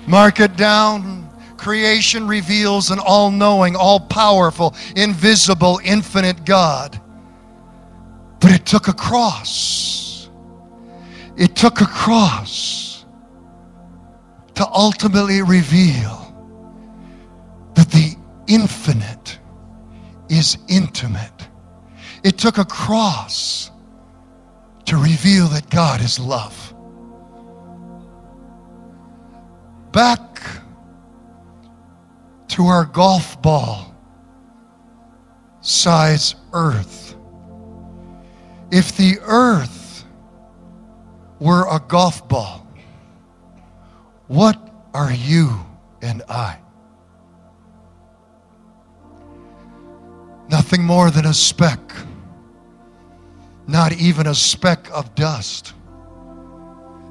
Mark 0.07 0.39
it 0.39 0.55
down. 0.57 1.29
Creation 1.55 2.27
reveals 2.27 2.91
an 2.91 2.99
all 2.99 3.31
knowing, 3.31 3.75
all 3.75 3.99
powerful, 3.99 4.75
invisible, 4.97 5.79
infinite 5.85 6.43
God. 6.43 6.99
But 8.41 8.51
it 8.51 8.65
took 8.65 8.89
a 8.89 8.93
cross. 8.93 10.02
It 11.35 11.55
took 11.55 11.81
a 11.81 11.85
cross 11.85 13.05
to 14.55 14.67
ultimately 14.67 15.41
reveal 15.41 16.19
that 17.73 17.89
the 17.89 18.15
infinite 18.47 19.39
is 20.29 20.57
intimate. 20.67 21.47
It 22.23 22.37
took 22.37 22.57
a 22.57 22.65
cross 22.65 23.71
to 24.85 24.97
reveal 24.97 25.47
that 25.47 25.69
God 25.69 26.01
is 26.01 26.19
love. 26.19 26.73
Back 29.91 30.41
to 32.49 32.65
our 32.65 32.85
golf 32.85 33.41
ball 33.41 33.95
size 35.61 36.35
earth. 36.51 37.15
If 38.71 38.95
the 38.97 39.17
earth 39.21 39.82
were 41.43 41.67
a 41.69 41.77
golf 41.77 42.25
ball, 42.29 42.65
what 44.27 44.57
are 44.93 45.11
you 45.11 45.59
and 46.01 46.23
I? 46.29 46.57
Nothing 50.49 50.85
more 50.85 51.11
than 51.11 51.25
a 51.25 51.33
speck, 51.33 51.81
not 53.67 53.91
even 53.91 54.27
a 54.27 54.33
speck 54.33 54.89
of 54.91 55.13
dust. 55.15 55.73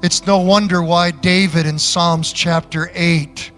It's 0.01 0.25
no 0.25 0.39
wonder 0.39 0.81
why 0.81 1.11
David 1.11 1.67
in 1.67 1.77
Psalms 1.77 2.33
chapter 2.33 2.89
8, 2.95 3.51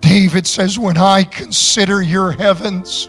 David 0.00 0.46
says, 0.46 0.78
When 0.78 0.98
I 0.98 1.24
consider 1.24 2.02
your 2.02 2.32
heavens, 2.32 3.08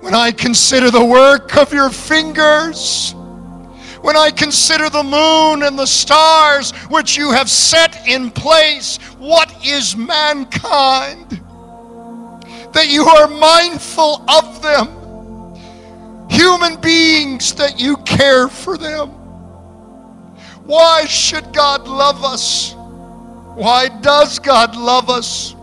when 0.00 0.14
I 0.14 0.32
consider 0.32 0.90
the 0.90 1.04
work 1.04 1.56
of 1.56 1.72
your 1.72 1.88
fingers, 1.88 3.14
when 4.02 4.16
I 4.16 4.30
consider 4.30 4.88
the 4.88 5.02
moon 5.02 5.62
and 5.62 5.78
the 5.78 5.86
stars 5.86 6.72
which 6.88 7.16
you 7.16 7.32
have 7.32 7.50
set 7.50 8.08
in 8.08 8.30
place, 8.30 8.96
what 9.18 9.54
is 9.64 9.96
mankind? 9.96 11.40
That 12.72 12.88
you 12.88 13.04
are 13.04 13.28
mindful 13.28 14.24
of 14.30 14.62
them. 14.62 14.88
Human 16.30 16.80
beings, 16.80 17.52
that 17.54 17.78
you 17.78 17.96
care 17.98 18.48
for 18.48 18.78
them. 18.78 19.08
Why 20.64 21.04
should 21.04 21.52
God 21.52 21.86
love 21.88 22.24
us? 22.24 22.74
Why 23.56 23.88
does 24.00 24.38
God 24.38 24.76
love 24.76 25.10
us? 25.10 25.54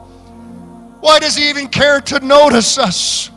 Why 0.99 1.19
does 1.19 1.35
He 1.35 1.49
even 1.49 1.67
care 1.67 2.01
to 2.01 2.19
notice 2.19 2.77
us? 2.77 3.31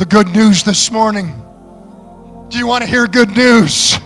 The 0.00 0.06
good 0.06 0.28
news 0.28 0.62
this 0.62 0.90
morning. 0.90 1.26
Do 2.48 2.56
you 2.56 2.66
want 2.66 2.82
to 2.82 2.88
hear 2.88 3.06
good 3.06 3.36
news? 3.36 3.98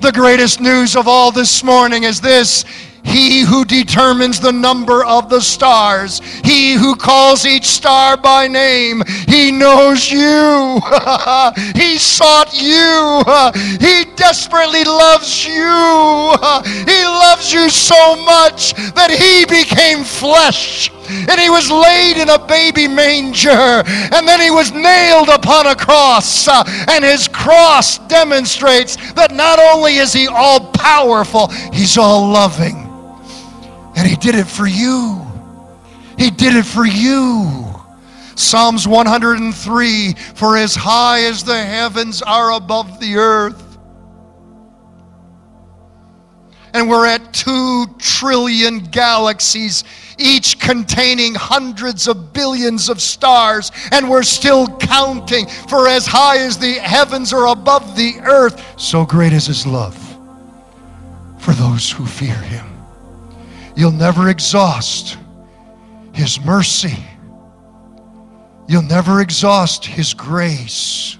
The 0.00 0.10
greatest 0.10 0.62
news 0.62 0.96
of 0.96 1.06
all 1.06 1.30
this 1.30 1.62
morning 1.62 2.04
is 2.04 2.22
this 2.22 2.64
he 3.06 3.40
who 3.42 3.64
determines 3.64 4.40
the 4.40 4.52
number 4.52 5.04
of 5.04 5.30
the 5.30 5.40
stars, 5.40 6.20
He 6.44 6.74
who 6.74 6.96
calls 6.96 7.46
each 7.46 7.64
star 7.64 8.16
by 8.16 8.48
name, 8.48 9.02
He 9.28 9.52
knows 9.52 10.10
you. 10.10 10.80
he 11.74 11.98
sought 11.98 12.52
you. 12.52 13.22
he 13.80 14.04
desperately 14.16 14.84
loves 14.84 15.46
you. 15.46 15.54
loves 17.36 17.52
you 17.52 17.68
so 17.68 18.16
much 18.16 18.72
that 18.94 19.10
He 19.10 19.44
became 19.44 20.04
flesh 20.04 20.90
and 21.08 21.40
he 21.40 21.48
was 21.48 21.70
laid 21.70 22.16
in 22.16 22.28
a 22.30 22.46
baby 22.46 22.88
manger, 22.88 23.48
and 23.48 24.26
then 24.26 24.40
he 24.40 24.50
was 24.50 24.72
nailed 24.72 25.28
upon 25.28 25.68
a 25.68 25.76
cross. 25.76 26.48
Uh, 26.48 26.64
and 26.88 27.04
his 27.04 27.28
cross 27.28 27.98
demonstrates 28.08 28.96
that 29.12 29.32
not 29.32 29.60
only 29.60 29.98
is 29.98 30.12
he 30.12 30.26
all 30.26 30.72
powerful, 30.72 31.46
he's 31.72 31.96
all 31.96 32.28
loving. 32.28 32.86
And 33.96 34.06
He 34.06 34.16
did 34.16 34.34
it 34.34 34.46
for 34.46 34.66
you. 34.66 35.24
He 36.18 36.30
did 36.30 36.54
it 36.54 36.66
for 36.66 36.84
you. 36.84 37.64
Psalms 38.34 38.86
103 38.86 40.12
For 40.34 40.56
as 40.56 40.74
high 40.74 41.22
as 41.22 41.44
the 41.44 41.56
heavens 41.56 42.20
are 42.20 42.52
above 42.52 43.00
the 43.00 43.16
earth, 43.16 43.65
and 46.76 46.90
we're 46.90 47.06
at 47.06 47.32
two 47.32 47.86
trillion 47.96 48.80
galaxies, 48.80 49.82
each 50.18 50.58
containing 50.58 51.34
hundreds 51.34 52.06
of 52.06 52.34
billions 52.34 52.90
of 52.90 53.00
stars, 53.00 53.72
and 53.92 54.10
we're 54.10 54.22
still 54.22 54.68
counting. 54.76 55.46
For 55.46 55.88
as 55.88 56.06
high 56.06 56.36
as 56.36 56.58
the 56.58 56.74
heavens 56.74 57.32
are 57.32 57.46
above 57.46 57.96
the 57.96 58.20
earth, 58.20 58.78
so 58.78 59.06
great 59.06 59.32
is 59.32 59.46
His 59.46 59.66
love 59.66 59.96
for 61.38 61.52
those 61.52 61.90
who 61.90 62.04
fear 62.04 62.36
Him. 62.36 62.66
You'll 63.74 63.90
never 63.90 64.28
exhaust 64.28 65.16
His 66.12 66.38
mercy. 66.44 67.02
You'll 68.68 68.82
never 68.82 69.22
exhaust 69.22 69.86
His 69.86 70.12
grace. 70.12 71.16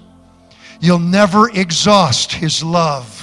You'll 0.79 0.99
never 0.99 1.49
exhaust 1.49 2.31
His 2.31 2.63
love. 2.63 3.16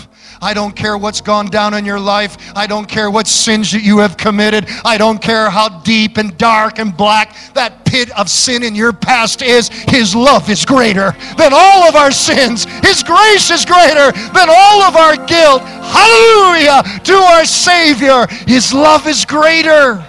I 0.45 0.53
don't 0.53 0.77
care 0.77 0.99
what's 0.99 1.23
gone 1.23 1.47
down 1.47 1.73
in 1.73 1.87
your 1.87 1.99
life. 1.99 2.37
I 2.55 2.67
don't 2.67 2.87
care 2.87 3.11
what 3.11 3.27
sins 3.27 3.73
that 3.73 3.83
you 3.83 3.97
have 3.99 4.19
committed. 4.19 4.67
I 4.85 4.99
don't 4.99 5.21
care 5.21 5.49
how 5.49 5.81
deep 5.81 6.19
and 6.19 6.37
dark 6.37 6.79
and 6.79 6.95
black 6.95 7.35
that 7.55 7.87
pit 7.87 8.11
of 8.11 8.29
sin 8.29 8.63
in 8.63 8.75
your 8.75 8.93
past 8.93 9.41
is. 9.41 9.69
His 9.69 10.15
love 10.15 10.51
is 10.51 10.67
greater 10.67 11.17
than 11.39 11.53
all 11.55 11.89
of 11.89 11.97
our 11.97 12.11
sins. 12.11 12.67
His 12.85 13.03
grace 13.03 13.51
is 13.51 13.65
greater 13.65 14.13
than 14.13 14.49
all 14.51 14.83
of 14.83 14.97
our 14.97 15.17
guilt. 15.17 15.63
Hallelujah 15.63 16.83
to 17.05 17.15
our 17.15 17.47
Savior. 17.47 18.27
His 18.47 18.75
love 18.75 19.07
is 19.07 19.25
greater. 19.25 20.05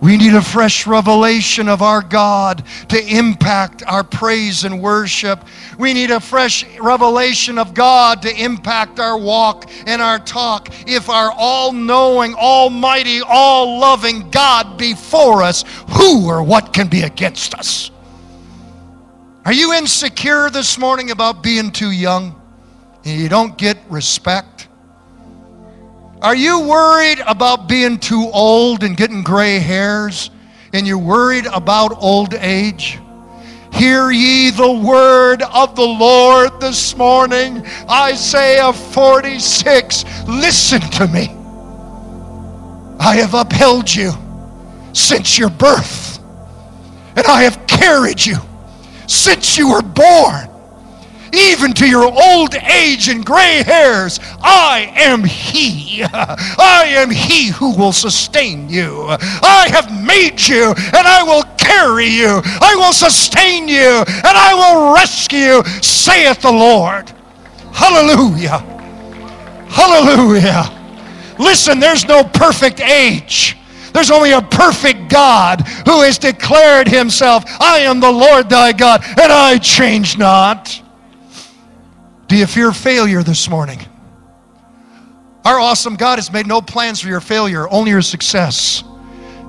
We 0.00 0.16
need 0.16 0.34
a 0.34 0.40
fresh 0.40 0.86
revelation 0.86 1.68
of 1.68 1.82
our 1.82 2.00
God 2.00 2.64
to 2.88 3.06
impact 3.06 3.82
our 3.86 4.02
praise 4.02 4.64
and 4.64 4.80
worship. 4.80 5.44
We 5.78 5.92
need 5.92 6.10
a 6.10 6.20
fresh 6.20 6.64
revelation 6.78 7.58
of 7.58 7.74
God 7.74 8.22
to 8.22 8.34
impact 8.34 8.98
our 8.98 9.18
walk 9.18 9.70
and 9.86 10.00
our 10.00 10.18
talk. 10.18 10.68
If 10.86 11.10
our 11.10 11.30
all 11.36 11.72
knowing, 11.72 12.34
almighty, 12.34 13.20
all 13.20 13.78
loving 13.78 14.30
God 14.30 14.78
be 14.78 14.94
for 14.94 15.42
us, 15.42 15.64
who 15.90 16.28
or 16.28 16.42
what 16.42 16.72
can 16.72 16.88
be 16.88 17.02
against 17.02 17.54
us? 17.54 17.90
Are 19.44 19.52
you 19.52 19.74
insecure 19.74 20.48
this 20.48 20.78
morning 20.78 21.10
about 21.10 21.42
being 21.42 21.70
too 21.72 21.90
young 21.90 22.40
and 23.04 23.20
you 23.20 23.28
don't 23.28 23.56
get 23.58 23.76
respect? 23.90 24.68
Are 26.22 26.36
you 26.36 26.60
worried 26.60 27.20
about 27.26 27.66
being 27.66 27.98
too 27.98 28.28
old 28.30 28.84
and 28.84 28.94
getting 28.94 29.22
gray 29.22 29.58
hairs? 29.58 30.30
And 30.74 30.86
you're 30.86 30.98
worried 30.98 31.46
about 31.46 31.96
old 32.02 32.34
age? 32.34 32.98
Hear 33.72 34.10
ye 34.10 34.50
the 34.50 34.70
word 34.70 35.40
of 35.42 35.74
the 35.76 35.86
Lord 35.86 36.60
this 36.60 36.94
morning. 36.94 37.66
Isaiah 37.88 38.70
46. 38.70 40.04
Listen 40.28 40.80
to 40.80 41.06
me. 41.06 41.34
I 43.00 43.16
have 43.16 43.32
upheld 43.32 43.92
you 43.92 44.12
since 44.92 45.38
your 45.38 45.48
birth, 45.48 46.18
and 47.16 47.26
I 47.26 47.44
have 47.44 47.66
carried 47.66 48.22
you 48.24 48.36
since 49.06 49.56
you 49.56 49.70
were 49.70 49.80
born 49.80 50.49
even 51.34 51.72
to 51.74 51.88
your 51.88 52.04
old 52.04 52.54
age 52.54 53.08
and 53.08 53.24
gray 53.24 53.62
hairs. 53.62 54.20
I 54.40 54.92
am 54.96 55.24
He. 55.24 56.02
I 56.12 56.84
am 56.88 57.10
He 57.10 57.48
who 57.48 57.76
will 57.76 57.92
sustain 57.92 58.68
you. 58.68 59.06
I 59.08 59.68
have 59.70 59.90
made 60.06 60.40
you, 60.40 60.74
and 60.76 61.06
I 61.06 61.22
will 61.22 61.44
carry 61.56 62.06
you. 62.06 62.40
I 62.44 62.74
will 62.76 62.92
sustain 62.92 63.68
you, 63.68 64.04
and 64.06 64.24
I 64.24 64.54
will 64.54 64.94
rescue 64.94 65.40
you, 65.40 65.64
saith 65.82 66.42
the 66.42 66.52
Lord. 66.52 67.10
Hallelujah. 67.72 68.58
Hallelujah. 69.68 70.76
Listen, 71.38 71.78
there's 71.78 72.06
no 72.06 72.24
perfect 72.24 72.80
age. 72.80 73.56
There's 73.92 74.10
only 74.10 74.32
a 74.32 74.42
perfect 74.42 75.08
God 75.08 75.62
who 75.86 76.02
has 76.02 76.18
declared 76.18 76.88
himself, 76.88 77.44
I 77.60 77.80
am 77.80 78.00
the 78.00 78.10
Lord 78.10 78.48
thy 78.48 78.72
God, 78.72 79.02
and 79.04 79.32
I 79.32 79.58
change 79.58 80.18
not. 80.18 80.80
Do 82.30 82.36
you 82.36 82.46
fear 82.46 82.70
failure 82.70 83.24
this 83.24 83.50
morning? 83.50 83.80
Our 85.44 85.58
awesome 85.58 85.96
God 85.96 86.20
has 86.20 86.32
made 86.32 86.46
no 86.46 86.62
plans 86.62 87.00
for 87.00 87.08
your 87.08 87.20
failure, 87.20 87.68
only 87.68 87.90
your 87.90 88.02
success. 88.02 88.84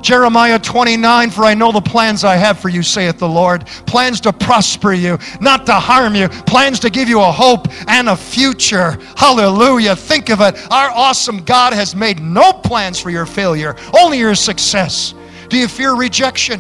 Jeremiah 0.02 0.58
29, 0.58 1.30
for 1.30 1.46
I 1.46 1.54
know 1.54 1.72
the 1.72 1.80
plans 1.80 2.24
I 2.24 2.38
have 2.38 2.58
for 2.58 2.70
you, 2.70 2.82
saith 2.82 3.20
the 3.20 3.30
Lord. 3.30 3.68
Plans 3.86 4.20
to 4.22 4.34
prosper 4.34 4.94
you, 4.94 5.20
not 5.40 5.68
to 5.68 5.76
harm 5.76 6.16
you. 6.16 6.28
Plans 6.28 6.80
to 6.80 6.90
give 6.90 7.08
you 7.08 7.22
a 7.22 7.32
hope 7.32 7.68
and 7.88 8.10
a 8.10 8.16
future. 8.16 8.98
Hallelujah. 9.16 9.96
Think 9.96 10.32
of 10.32 10.42
it. 10.42 10.56
Our 10.72 10.90
awesome 10.90 11.44
God 11.44 11.74
has 11.74 11.96
made 11.96 12.20
no 12.20 12.52
plans 12.52 13.00
for 13.00 13.12
your 13.12 13.28
failure, 13.28 13.76
only 13.94 14.18
your 14.18 14.34
success. 14.34 15.14
Do 15.50 15.58
you 15.58 15.68
fear 15.68 15.94
rejection? 15.94 16.60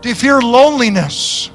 Do 0.00 0.08
you 0.08 0.14
fear 0.14 0.40
loneliness? 0.40 1.50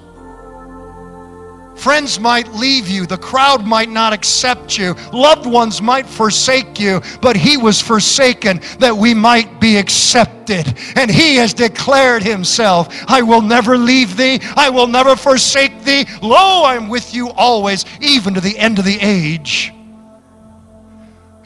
Friends 1.84 2.18
might 2.18 2.48
leave 2.54 2.88
you. 2.88 3.06
The 3.06 3.18
crowd 3.18 3.66
might 3.66 3.90
not 3.90 4.14
accept 4.14 4.78
you. 4.78 4.96
Loved 5.12 5.46
ones 5.46 5.82
might 5.82 6.06
forsake 6.06 6.80
you. 6.80 7.02
But 7.22 7.36
He 7.36 7.58
was 7.58 7.82
forsaken 7.82 8.62
that 8.80 8.96
we 8.96 9.14
might 9.14 9.60
be 9.60 9.76
accepted. 9.76 10.80
And 10.96 11.12
He 11.12 11.36
has 11.36 11.54
declared 11.54 12.24
Himself 12.24 12.88
I 13.10 13.22
will 13.22 13.42
never 13.42 13.78
leave 13.78 14.16
thee. 14.16 14.40
I 14.56 14.70
will 14.70 14.88
never 14.88 15.18
forsake 15.18 15.84
thee. 15.84 16.06
Lo, 16.22 16.64
I'm 16.64 16.88
with 16.88 17.14
you 17.14 17.32
always, 17.32 17.84
even 18.00 18.34
to 18.36 18.40
the 18.40 18.58
end 18.58 18.80
of 18.80 18.86
the 18.86 18.98
age. 19.02 19.74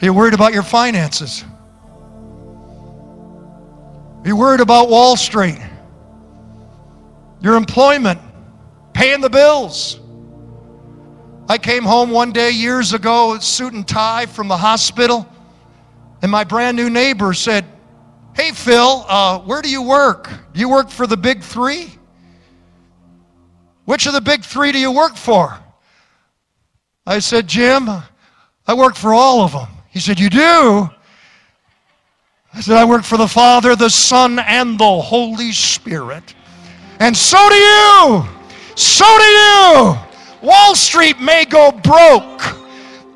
Are 0.00 0.04
you 0.04 0.14
worried 0.14 0.34
about 0.34 0.54
your 0.54 0.62
finances? 0.62 1.44
Are 4.22 4.28
you 4.28 4.36
worried 4.36 4.60
about 4.60 4.88
Wall 4.88 5.16
Street? 5.16 5.58
Your 7.40 7.56
employment? 7.56 8.20
Paying 8.92 9.20
the 9.20 9.30
bills? 9.30 9.98
I 11.50 11.56
came 11.56 11.82
home 11.82 12.10
one 12.10 12.32
day 12.32 12.50
years 12.50 12.92
ago, 12.92 13.38
suit 13.38 13.72
and 13.72 13.88
tie 13.88 14.26
from 14.26 14.48
the 14.48 14.56
hospital, 14.56 15.26
and 16.20 16.30
my 16.30 16.44
brand 16.44 16.76
new 16.76 16.90
neighbor 16.90 17.32
said, 17.32 17.64
Hey, 18.34 18.52
Phil, 18.52 19.04
uh, 19.08 19.38
where 19.40 19.62
do 19.62 19.70
you 19.70 19.82
work? 19.82 20.30
Do 20.52 20.60
you 20.60 20.68
work 20.68 20.90
for 20.90 21.06
the 21.06 21.16
big 21.16 21.42
three? 21.42 21.90
Which 23.86 24.06
of 24.06 24.12
the 24.12 24.20
big 24.20 24.44
three 24.44 24.72
do 24.72 24.78
you 24.78 24.92
work 24.92 25.16
for? 25.16 25.58
I 27.06 27.18
said, 27.20 27.48
Jim, 27.48 27.88
I 28.66 28.74
work 28.74 28.94
for 28.94 29.14
all 29.14 29.40
of 29.40 29.52
them. 29.52 29.68
He 29.88 30.00
said, 30.00 30.20
You 30.20 30.28
do? 30.28 30.90
I 32.52 32.60
said, 32.60 32.76
I 32.76 32.84
work 32.84 33.04
for 33.04 33.16
the 33.16 33.26
Father, 33.26 33.74
the 33.74 33.88
Son, 33.88 34.38
and 34.38 34.78
the 34.78 35.00
Holy 35.00 35.52
Spirit. 35.52 36.34
And 37.00 37.16
so 37.16 37.38
do 37.48 37.54
you. 37.54 38.24
So 38.74 39.06
do 39.06 39.24
you. 39.24 40.07
Wall 40.42 40.74
Street 40.74 41.20
may 41.20 41.44
go 41.44 41.72
broke. 41.72 42.56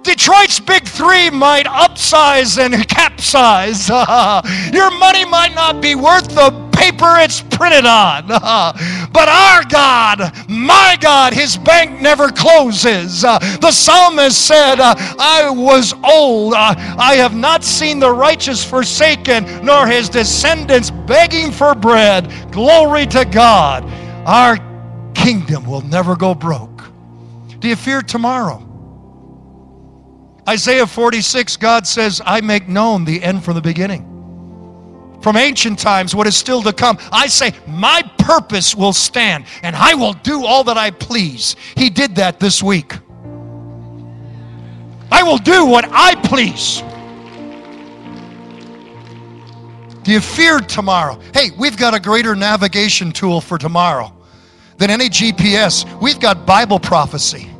Detroit's 0.02 0.58
big 0.58 0.84
three 0.84 1.30
might 1.30 1.66
upsize 1.66 2.58
and 2.58 2.86
capsize. 2.88 3.88
Your 4.72 4.90
money 4.98 5.24
might 5.24 5.54
not 5.54 5.80
be 5.80 5.94
worth 5.94 6.28
the 6.28 6.50
paper 6.72 7.18
it's 7.18 7.40
printed 7.40 7.86
on. 7.86 8.26
but 9.12 9.28
our 9.28 9.64
God, 9.68 10.32
my 10.48 10.96
God, 11.00 11.32
his 11.32 11.56
bank 11.56 12.00
never 12.00 12.30
closes. 12.30 13.22
The 13.22 13.70
psalmist 13.70 14.46
said, 14.46 14.80
I 14.80 15.48
was 15.50 15.94
old. 16.04 16.54
I 16.54 17.14
have 17.14 17.36
not 17.36 17.62
seen 17.62 18.00
the 18.00 18.10
righteous 18.12 18.64
forsaken, 18.64 19.64
nor 19.64 19.86
his 19.86 20.08
descendants 20.08 20.90
begging 20.90 21.52
for 21.52 21.76
bread. 21.76 22.32
Glory 22.50 23.06
to 23.06 23.24
God. 23.24 23.84
Our 24.26 24.56
kingdom 25.14 25.64
will 25.64 25.82
never 25.82 26.16
go 26.16 26.34
broke. 26.34 26.71
Do 27.62 27.68
you 27.68 27.76
fear 27.76 28.02
tomorrow? 28.02 28.68
Isaiah 30.48 30.84
46, 30.84 31.56
God 31.58 31.86
says, 31.86 32.20
I 32.24 32.40
make 32.40 32.66
known 32.66 33.04
the 33.04 33.22
end 33.22 33.44
from 33.44 33.54
the 33.54 33.60
beginning. 33.60 34.08
From 35.22 35.36
ancient 35.36 35.78
times, 35.78 36.12
what 36.12 36.26
is 36.26 36.36
still 36.36 36.60
to 36.64 36.72
come. 36.72 36.98
I 37.12 37.28
say, 37.28 37.52
My 37.68 38.02
purpose 38.18 38.74
will 38.74 38.92
stand, 38.92 39.44
and 39.62 39.76
I 39.76 39.94
will 39.94 40.14
do 40.14 40.44
all 40.44 40.64
that 40.64 40.76
I 40.76 40.90
please. 40.90 41.54
He 41.76 41.88
did 41.88 42.16
that 42.16 42.40
this 42.40 42.64
week. 42.64 42.94
I 45.12 45.22
will 45.22 45.38
do 45.38 45.64
what 45.64 45.84
I 45.92 46.16
please. 46.16 46.82
Do 50.02 50.10
you 50.10 50.20
fear 50.20 50.58
tomorrow? 50.58 51.20
Hey, 51.32 51.50
we've 51.56 51.76
got 51.76 51.94
a 51.94 52.00
greater 52.00 52.34
navigation 52.34 53.12
tool 53.12 53.40
for 53.40 53.56
tomorrow 53.56 54.12
than 54.78 54.90
any 54.90 55.08
GPS. 55.08 55.86
We've 56.00 56.18
got 56.18 56.44
Bible 56.44 56.80
prophecy. 56.80 57.51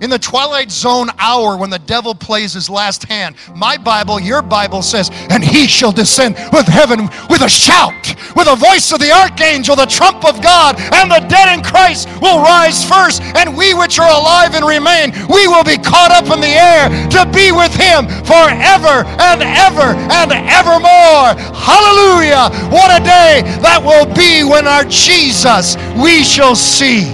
In 0.00 0.08
the 0.08 0.18
twilight 0.18 0.70
zone 0.70 1.10
hour 1.18 1.58
when 1.58 1.68
the 1.68 1.78
devil 1.78 2.14
plays 2.14 2.54
his 2.54 2.70
last 2.70 3.04
hand, 3.04 3.36
my 3.54 3.76
Bible, 3.76 4.18
your 4.18 4.40
Bible 4.40 4.80
says, 4.80 5.10
and 5.28 5.44
he 5.44 5.66
shall 5.66 5.92
descend 5.92 6.36
with 6.54 6.66
heaven 6.66 7.10
with 7.28 7.42
a 7.42 7.48
shout, 7.50 8.16
with 8.34 8.48
a 8.48 8.56
voice 8.56 8.90
of 8.92 8.98
the 8.98 9.12
archangel, 9.12 9.76
the 9.76 9.84
trump 9.84 10.24
of 10.24 10.40
God, 10.40 10.80
and 10.80 11.10
the 11.10 11.20
dead 11.28 11.52
in 11.52 11.62
Christ 11.62 12.08
will 12.22 12.40
rise 12.40 12.82
first, 12.82 13.20
and 13.36 13.54
we 13.54 13.74
which 13.74 13.98
are 13.98 14.08
alive 14.08 14.54
and 14.54 14.64
remain, 14.64 15.12
we 15.28 15.46
will 15.46 15.64
be 15.64 15.76
caught 15.76 16.12
up 16.16 16.32
in 16.32 16.40
the 16.40 16.48
air 16.48 16.88
to 16.88 17.28
be 17.28 17.52
with 17.52 17.76
him 17.76 18.08
forever 18.24 19.04
and 19.20 19.44
ever 19.44 19.92
and 20.16 20.32
evermore. 20.32 21.36
Hallelujah! 21.52 22.48
What 22.72 22.88
a 22.88 23.04
day 23.04 23.44
that 23.60 23.82
will 23.84 24.08
be 24.14 24.44
when 24.48 24.66
our 24.66 24.84
Jesus 24.84 25.76
we 26.00 26.24
shall 26.24 26.56
see. 26.56 27.04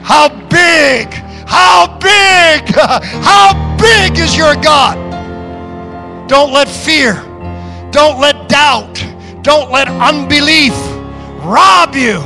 How 0.00 0.28
big 0.48 1.23
how 1.46 1.98
big, 1.98 2.74
how 2.74 3.76
big 3.76 4.18
is 4.18 4.36
your 4.36 4.54
God? 4.56 4.96
Don't 6.28 6.52
let 6.52 6.68
fear, 6.68 7.14
don't 7.90 8.18
let 8.20 8.48
doubt, 8.48 9.04
don't 9.42 9.70
let 9.70 9.88
unbelief 9.88 10.72
rob 11.44 11.94
you 11.94 12.20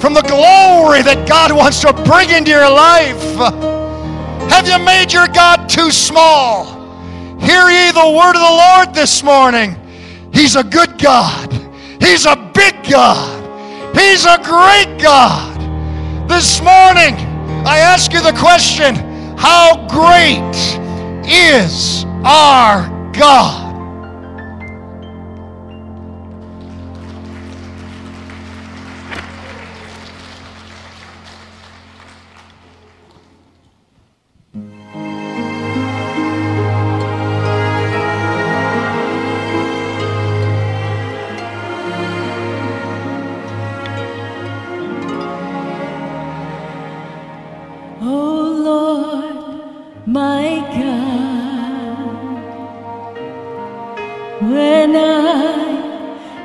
from 0.00 0.14
the 0.14 0.22
glory 0.22 1.02
that 1.02 1.28
God 1.28 1.52
wants 1.52 1.80
to 1.82 1.92
bring 1.92 2.30
into 2.30 2.50
your 2.50 2.70
life. 2.70 3.22
Have 4.50 4.66
you 4.66 4.78
made 4.84 5.12
your 5.12 5.28
God 5.28 5.68
too 5.68 5.90
small? 5.90 6.64
Hear 7.38 7.68
ye 7.68 7.92
the 7.92 8.10
word 8.16 8.36
of 8.36 8.42
the 8.42 8.56
Lord 8.64 8.94
this 8.94 9.22
morning. 9.22 9.76
He's 10.32 10.56
a 10.56 10.64
good 10.64 10.98
God. 10.98 11.52
He's 12.00 12.24
a 12.24 12.36
big 12.54 12.74
God. 12.88 13.40
He's 13.94 14.24
a 14.24 14.38
great 14.42 14.98
God. 15.00 15.58
This 16.28 16.60
morning, 16.62 17.14
I 17.66 17.78
ask 17.78 18.12
you 18.12 18.22
the 18.22 18.32
question 18.32 18.94
how 19.36 19.86
great 19.88 20.40
is 21.30 22.04
our 22.24 22.88
God? 23.12 23.69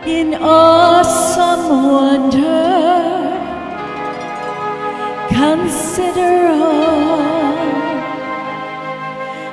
In 0.07 0.35
awesome 0.35 1.91
wonder 1.91 3.05
consider 5.29 6.47
all, 6.47 7.57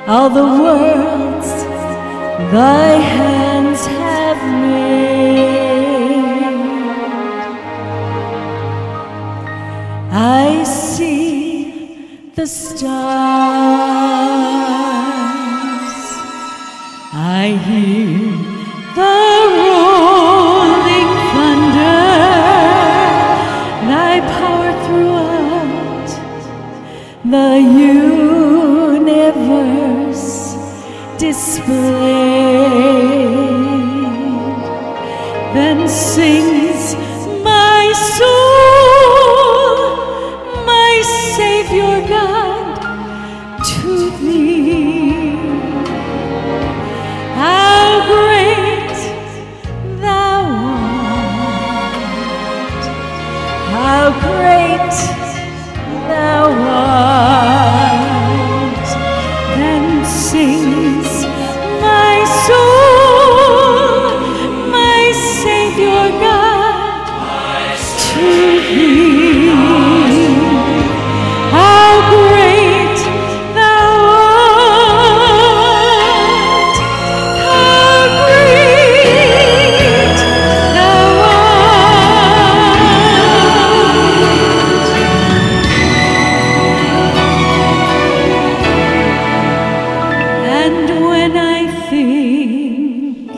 all 0.07 0.29
the 0.29 0.43
worlds 0.63 1.51
thy 2.51 2.89
hands 3.17 3.85
have 3.85 4.41
made. 4.61 5.33
I 10.11 10.63
see 10.63 12.31
the 12.35 12.45
stars. 12.45 12.93
I 17.15 17.59
hear 17.65 18.22
displayed. 31.65 31.93
Then 35.53 35.87
sings 35.87 36.52
think 91.89 93.31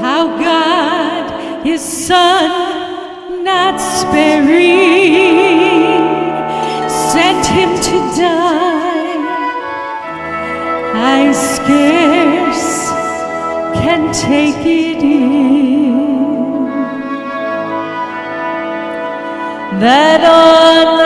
how 0.00 0.22
God 0.38 1.64
His 1.64 1.82
Son, 1.82 3.44
not 3.44 3.78
sparing, 3.78 4.24
sent 6.88 7.46
Him 7.46 7.70
to 7.88 7.96
die, 8.20 8.94
I 11.16 11.32
scarce 11.32 12.90
can 13.80 14.12
take 14.12 14.64
it 14.66 15.02
in. 15.02 15.44
That 19.80 20.22
on 20.24 21.03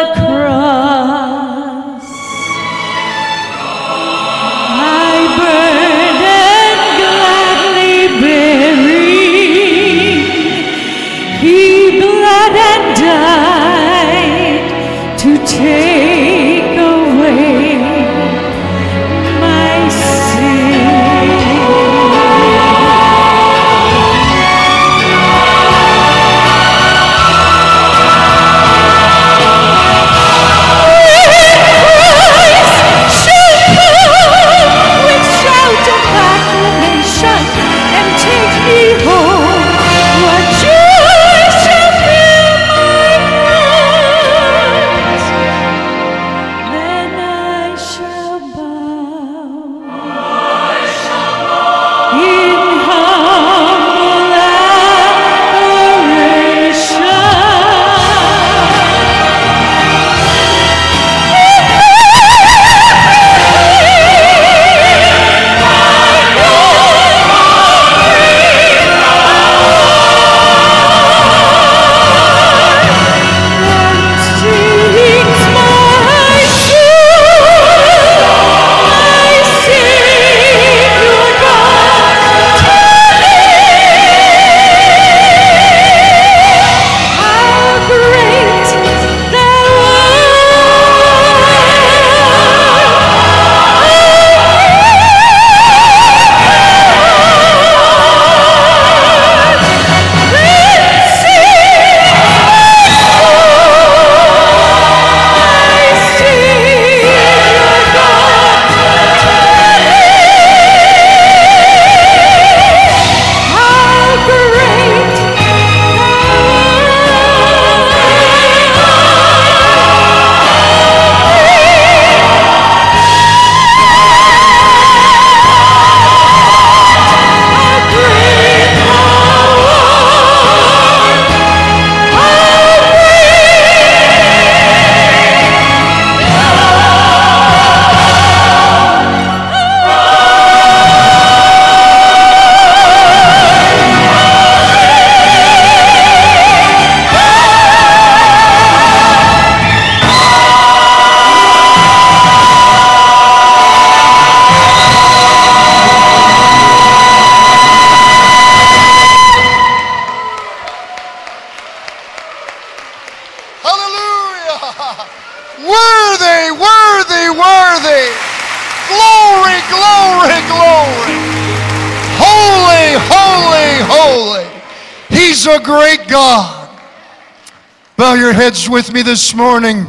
Bow 177.99 178.14
your 178.14 178.32
heads 178.32 178.70
with 178.70 178.92
me 178.92 179.03
this 179.03 179.34
morning. 179.34 179.84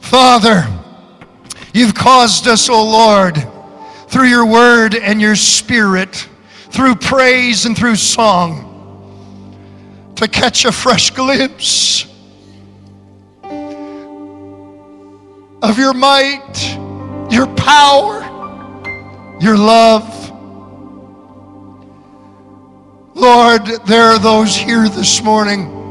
Father, 0.00 0.68
you've 1.72 1.94
caused 1.94 2.46
us, 2.46 2.68
O 2.68 2.84
Lord, 2.84 3.42
through 4.08 4.26
your 4.26 4.44
word 4.44 4.94
and 4.94 5.18
your 5.18 5.34
spirit, 5.34 6.28
through 6.68 6.94
praise 6.94 7.64
and 7.64 7.74
through 7.74 7.96
song, 7.96 9.56
to 10.16 10.28
catch 10.28 10.66
a 10.66 10.72
fresh 10.72 11.10
glimpse 11.10 12.04
of 15.62 15.78
your 15.78 15.94
might, 15.94 16.76
your 17.30 17.46
power, 17.54 18.20
your 19.40 19.56
love. 19.56 20.04
Lord, 23.14 23.64
there 23.86 24.04
are 24.08 24.18
those 24.18 24.54
here 24.54 24.86
this 24.86 25.22
morning 25.22 25.81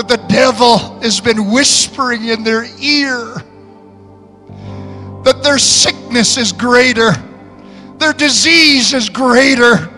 that 0.00 0.08
the 0.08 0.26
devil 0.28 0.78
has 1.00 1.20
been 1.20 1.50
whispering 1.50 2.28
in 2.28 2.42
their 2.42 2.64
ear 2.80 3.44
that 5.24 5.42
their 5.42 5.58
sickness 5.58 6.38
is 6.38 6.52
greater, 6.52 7.12
their 7.98 8.12
disease 8.12 8.94
is 8.94 9.08
greater, 9.08 9.90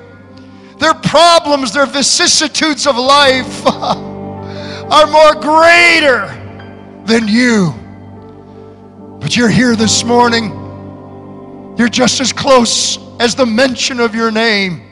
their 0.78 0.94
problems, 0.94 1.72
their 1.72 1.86
vicissitudes 1.86 2.86
of 2.86 2.96
life 2.96 3.66
are 3.66 5.06
more 5.06 5.34
greater 5.34 6.26
than 7.04 7.28
you. 7.28 7.72
But 9.20 9.36
you're 9.36 9.48
here 9.48 9.76
this 9.76 10.02
morning. 10.02 10.58
You're 11.78 11.88
just 11.88 12.20
as 12.20 12.32
close 12.32 12.98
as 13.20 13.36
the 13.36 13.46
mention 13.46 14.00
of 14.00 14.14
your 14.14 14.32
name. 14.32 14.82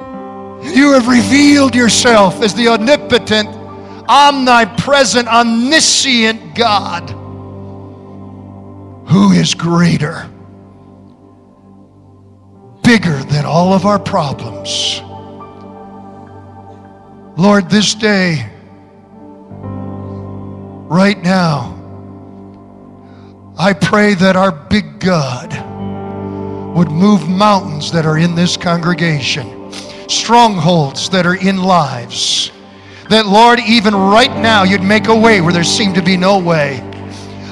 You 0.00 0.92
have 0.92 1.06
revealed 1.06 1.74
yourself 1.74 2.42
as 2.42 2.54
the 2.54 2.68
omnipotent, 2.68 3.50
omnipresent, 4.08 5.28
omniscient 5.28 6.54
God 6.54 7.10
who 9.08 9.32
is 9.32 9.54
greater, 9.54 10.28
bigger 12.82 13.22
than 13.24 13.44
all 13.44 13.72
of 13.72 13.86
our 13.86 13.98
problems. 13.98 15.00
Lord, 17.38 17.70
this 17.70 17.94
day, 17.94 18.50
right 20.88 21.22
now, 21.22 21.74
I 23.58 23.72
pray 23.72 24.14
that 24.14 24.36
our 24.36 24.52
big 24.52 24.98
God 24.98 25.52
would 26.76 26.90
move 26.90 27.28
mountains 27.28 27.90
that 27.92 28.04
are 28.04 28.18
in 28.18 28.34
this 28.34 28.56
congregation, 28.56 29.72
strongholds 30.08 31.08
that 31.10 31.26
are 31.26 31.36
in 31.36 31.62
lives. 31.62 32.50
That, 33.08 33.26
Lord, 33.26 33.60
even 33.60 33.94
right 33.94 34.34
now, 34.36 34.64
you'd 34.64 34.82
make 34.82 35.08
a 35.08 35.16
way 35.16 35.40
where 35.40 35.52
there 35.52 35.64
seemed 35.64 35.94
to 35.94 36.02
be 36.02 36.16
no 36.16 36.38
way. 36.38 36.82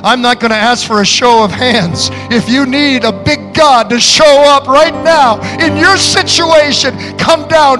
I'm 0.05 0.21
not 0.21 0.39
going 0.39 0.51
to 0.51 0.57
ask 0.57 0.87
for 0.87 1.01
a 1.01 1.07
show 1.07 1.43
of 1.43 1.51
hands. 1.51 2.11
If 2.31 2.47
you 2.47 2.67
need 2.67 3.05
a 3.05 3.13
big 3.13 3.55
God 3.55 3.89
to 3.89 3.99
show 3.99 4.45
up 4.45 4.67
right 4.67 4.93
now 5.03 5.41
in 5.65 5.79
your 5.79 5.97
situation, 5.97 6.93
come 7.17 7.49
down. 7.49 7.73